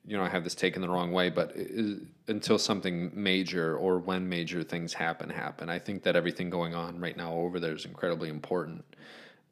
you 0.05 0.17
know, 0.17 0.23
I 0.23 0.29
have 0.29 0.43
this 0.43 0.55
taken 0.55 0.81
the 0.81 0.89
wrong 0.89 1.12
way, 1.12 1.29
but 1.29 1.55
until 2.27 2.57
something 2.57 3.12
major 3.13 3.75
or 3.75 3.99
when 3.99 4.27
major 4.27 4.63
things 4.63 4.93
happen, 4.93 5.29
happen. 5.29 5.69
I 5.69 5.79
think 5.79 6.03
that 6.03 6.15
everything 6.15 6.49
going 6.49 6.75
on 6.75 6.99
right 6.99 7.15
now 7.15 7.34
over 7.34 7.60
there 7.60 7.73
is 7.73 7.86
incredibly 7.86 8.29
important, 8.29 8.84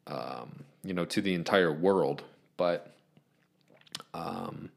um, 0.06 0.64
you 0.82 0.94
know, 0.94 1.04
to 1.06 1.20
the 1.20 1.34
entire 1.34 1.72
world. 1.72 2.22
But, 2.56 2.94
um, 4.14 4.70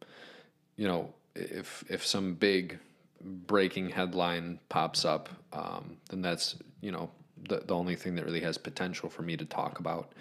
you 0.75 0.87
know, 0.87 1.13
if 1.35 1.83
if 1.89 2.05
some 2.05 2.35
big 2.35 2.79
breaking 3.21 3.89
headline 3.89 4.59
pops 4.69 5.05
up, 5.05 5.29
um, 5.51 5.97
then 6.09 6.21
that's 6.21 6.55
you 6.81 6.91
know 6.91 7.09
the 7.47 7.63
the 7.65 7.75
only 7.75 7.95
thing 7.95 8.15
that 8.15 8.25
really 8.25 8.41
has 8.41 8.57
potential 8.57 9.09
for 9.09 9.21
me 9.21 9.37
to 9.37 9.45
talk 9.45 9.79
about. 9.79 10.11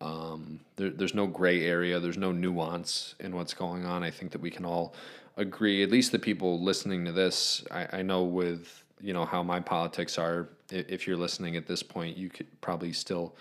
Um, 0.00 0.60
there, 0.76 0.90
there's 0.90 1.14
no 1.14 1.26
gray 1.26 1.64
area. 1.64 1.98
There's 1.98 2.18
no 2.18 2.30
nuance 2.32 3.14
in 3.20 3.34
what's 3.34 3.54
going 3.54 3.84
on. 3.84 4.02
I 4.02 4.10
think 4.10 4.30
that 4.32 4.40
we 4.40 4.50
can 4.50 4.64
all 4.64 4.94
agree. 5.36 5.82
At 5.82 5.90
least 5.90 6.12
the 6.12 6.18
people 6.18 6.62
listening 6.62 7.04
to 7.04 7.12
this, 7.12 7.64
I, 7.70 7.98
I 7.98 8.02
know 8.02 8.22
with 8.22 8.84
you 9.00 9.12
know 9.12 9.24
how 9.24 9.42
my 9.42 9.60
politics 9.60 10.18
are. 10.18 10.48
If 10.70 11.06
you're 11.06 11.16
listening 11.16 11.56
at 11.56 11.66
this 11.66 11.82
point, 11.82 12.16
you 12.16 12.28
could 12.28 12.46
probably 12.60 12.92
still 12.92 13.34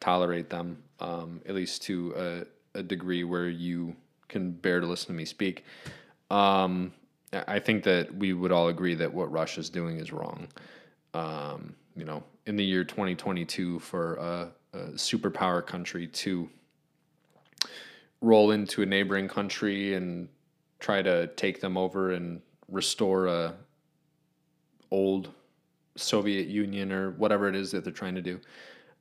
tolerate 0.00 0.48
them, 0.50 0.82
um, 1.00 1.40
at 1.46 1.54
least 1.54 1.82
to 1.82 2.46
a, 2.74 2.78
a 2.78 2.82
degree 2.82 3.24
where 3.24 3.48
you 3.48 3.94
can 4.28 4.50
bear 4.50 4.80
to 4.80 4.86
listen 4.86 5.08
to 5.08 5.12
me 5.12 5.24
speak. 5.24 5.64
Um, 6.30 6.92
I 7.46 7.58
think 7.58 7.84
that 7.84 8.14
we 8.14 8.32
would 8.32 8.52
all 8.52 8.68
agree 8.68 8.94
that 8.94 9.12
what 9.12 9.30
Russia's 9.30 9.70
doing 9.70 9.98
is 9.98 10.12
wrong. 10.12 10.48
Um, 11.14 11.74
you 11.94 12.04
know, 12.04 12.22
in 12.46 12.56
the 12.56 12.64
year 12.64 12.84
2022, 12.84 13.78
for 13.80 14.14
a, 14.16 14.52
a 14.72 14.78
superpower 14.92 15.64
country 15.64 16.06
to 16.08 16.48
roll 18.20 18.52
into 18.52 18.82
a 18.82 18.86
neighboring 18.86 19.28
country 19.28 19.94
and 19.94 20.28
try 20.78 21.02
to 21.02 21.26
take 21.28 21.60
them 21.60 21.76
over 21.76 22.12
and 22.12 22.40
restore 22.68 23.26
a 23.26 23.54
old 24.90 25.30
Soviet 25.96 26.48
Union 26.48 26.92
or 26.92 27.10
whatever 27.12 27.48
it 27.48 27.54
is 27.54 27.70
that 27.70 27.84
they're 27.84 27.92
trying 27.92 28.14
to 28.14 28.22
do 28.22 28.40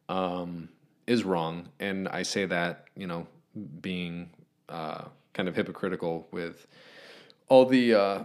um, 0.10 0.70
is 1.08 1.24
wrong. 1.24 1.68
And 1.80 2.08
I 2.10 2.24
say 2.24 2.46
that, 2.46 2.86
you 2.96 3.08
know, 3.08 3.28
being 3.82 4.30
uh, 4.70 5.06
kind 5.34 5.48
of 5.48 5.56
hypocritical 5.56 6.28
with 6.32 6.68
all 7.48 7.66
the 7.66 7.94
uh, 7.94 8.24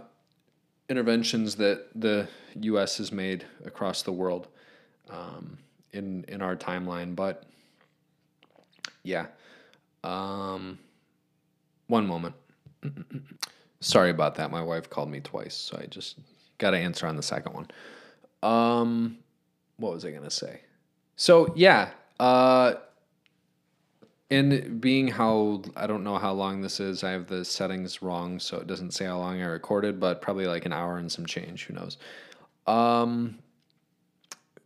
interventions 0.89 1.55
that 1.55 1.87
the 1.95 2.27
U.S. 2.61 2.97
has 2.97 3.11
made 3.11 3.45
across 3.65 4.01
the 4.01 4.11
world 4.11 4.47
um, 5.09 5.57
in 5.93 6.25
in 6.27 6.41
our 6.41 6.55
timeline. 6.55 7.15
But 7.15 7.43
yeah, 9.03 9.27
um, 10.03 10.77
one 11.87 12.05
moment. 12.07 12.35
Sorry 13.79 14.09
about 14.09 14.35
that. 14.35 14.51
My 14.51 14.61
wife 14.61 14.89
called 14.89 15.09
me 15.09 15.19
twice, 15.19 15.55
so 15.55 15.77
I 15.81 15.85
just 15.85 16.17
got 16.57 16.71
to 16.71 16.77
answer 16.77 17.05
on 17.07 17.15
the 17.15 17.23
second 17.23 17.53
one. 17.53 17.67
Um, 18.43 19.17
what 19.77 19.93
was 19.93 20.05
I 20.05 20.11
gonna 20.11 20.29
say? 20.31 20.61
So 21.15 21.53
yeah, 21.55 21.89
uh, 22.19 22.75
and 24.29 24.81
being 24.81 25.07
how 25.07 25.61
I 25.75 25.87
don't 25.87 26.03
know 26.03 26.17
how 26.17 26.33
long 26.33 26.61
this 26.61 26.79
is, 26.79 27.03
I 27.03 27.11
have 27.11 27.27
the 27.27 27.45
settings 27.45 28.01
wrong, 28.01 28.39
so 28.39 28.57
it 28.57 28.67
doesn't 28.67 28.91
say 28.91 29.05
how 29.05 29.17
long 29.19 29.41
I 29.41 29.45
recorded, 29.45 29.99
but 29.99 30.21
probably 30.21 30.47
like 30.47 30.65
an 30.65 30.73
hour 30.73 30.97
and 30.97 31.11
some 31.11 31.25
change. 31.25 31.65
Who 31.65 31.73
knows? 31.73 31.97
Um, 32.65 33.39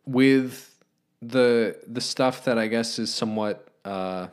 with 0.05 0.75
the 1.21 1.77
the 1.87 2.01
stuff 2.01 2.45
that 2.45 2.57
I 2.57 2.67
guess 2.67 2.99
is 2.99 3.13
somewhat 3.13 3.67
uh, 3.85 4.27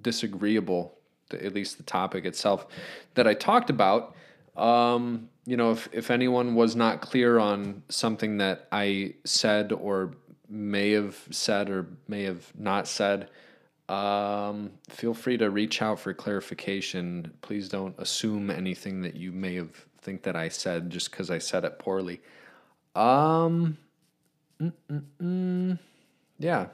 disagreeable, 0.00 0.96
at 1.32 1.54
least 1.54 1.76
the 1.78 1.82
topic 1.82 2.24
itself 2.24 2.66
that 3.14 3.26
I 3.26 3.34
talked 3.34 3.70
about. 3.70 4.14
Um, 4.56 5.28
you 5.46 5.56
know, 5.56 5.72
if 5.72 5.88
if 5.92 6.10
anyone 6.10 6.54
was 6.54 6.76
not 6.76 7.00
clear 7.00 7.38
on 7.38 7.82
something 7.88 8.38
that 8.38 8.68
I 8.70 9.14
said 9.24 9.72
or 9.72 10.14
may 10.48 10.90
have 10.92 11.18
said 11.30 11.70
or 11.70 11.86
may 12.06 12.22
have 12.24 12.52
not 12.58 12.86
said, 12.86 13.28
um, 13.88 14.70
feel 14.88 15.14
free 15.14 15.36
to 15.38 15.50
reach 15.50 15.82
out 15.82 15.98
for 15.98 16.14
clarification. 16.14 17.32
Please 17.42 17.68
don't 17.68 17.94
assume 17.98 18.50
anything 18.50 19.02
that 19.02 19.14
you 19.16 19.32
may 19.32 19.54
have 19.54 19.86
think 20.04 20.22
that 20.22 20.36
I 20.36 20.50
said 20.50 20.90
just 20.90 21.10
because 21.10 21.30
I 21.30 21.38
said 21.38 21.64
it 21.64 21.78
poorly. 21.78 22.20
Um, 22.94 23.78
mm-mm-mm. 24.72 25.78
yeah. 26.38 26.66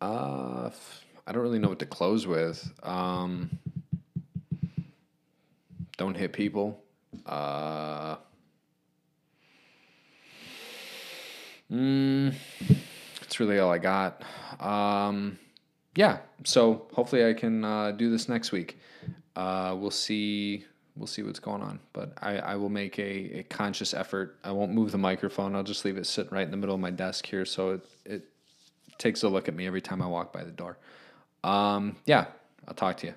Uh, 0.00 0.70
I 1.26 1.32
don't 1.32 1.42
really 1.42 1.58
know 1.58 1.68
what 1.68 1.78
to 1.80 1.86
close 1.86 2.26
with. 2.26 2.72
Um, 2.82 3.58
don't 5.96 6.16
hit 6.16 6.32
people. 6.32 6.80
Uh, 7.26 8.16
mm, 11.70 12.34
that's 13.20 13.40
really 13.40 13.58
all 13.58 13.70
I 13.70 13.78
got. 13.78 14.22
Um, 14.60 15.38
yeah, 15.96 16.18
so 16.44 16.86
hopefully 16.92 17.28
I 17.28 17.34
can 17.34 17.64
uh, 17.64 17.90
do 17.90 18.10
this 18.10 18.28
next 18.28 18.52
week. 18.52 18.78
Uh, 19.34 19.76
we'll 19.78 19.90
see. 19.90 20.64
We'll 20.98 21.06
see 21.06 21.22
what's 21.22 21.38
going 21.38 21.62
on, 21.62 21.78
but 21.92 22.12
I, 22.20 22.38
I 22.38 22.56
will 22.56 22.68
make 22.68 22.98
a, 22.98 23.38
a 23.38 23.42
conscious 23.44 23.94
effort. 23.94 24.36
I 24.42 24.50
won't 24.50 24.72
move 24.72 24.90
the 24.92 24.98
microphone. 24.98 25.54
I'll 25.54 25.62
just 25.62 25.84
leave 25.84 25.96
it 25.96 26.06
sitting 26.06 26.32
right 26.32 26.44
in 26.44 26.50
the 26.50 26.56
middle 26.56 26.74
of 26.74 26.80
my 26.80 26.90
desk 26.90 27.26
here, 27.26 27.44
so 27.44 27.70
it 27.70 27.86
it 28.04 28.24
takes 28.98 29.22
a 29.22 29.28
look 29.28 29.48
at 29.48 29.54
me 29.54 29.66
every 29.66 29.80
time 29.80 30.02
I 30.02 30.06
walk 30.06 30.32
by 30.32 30.44
the 30.44 30.50
door. 30.50 30.76
Um, 31.44 31.96
yeah, 32.04 32.26
I'll 32.66 32.74
talk 32.74 32.96
to 32.98 33.06
you. 33.06 33.14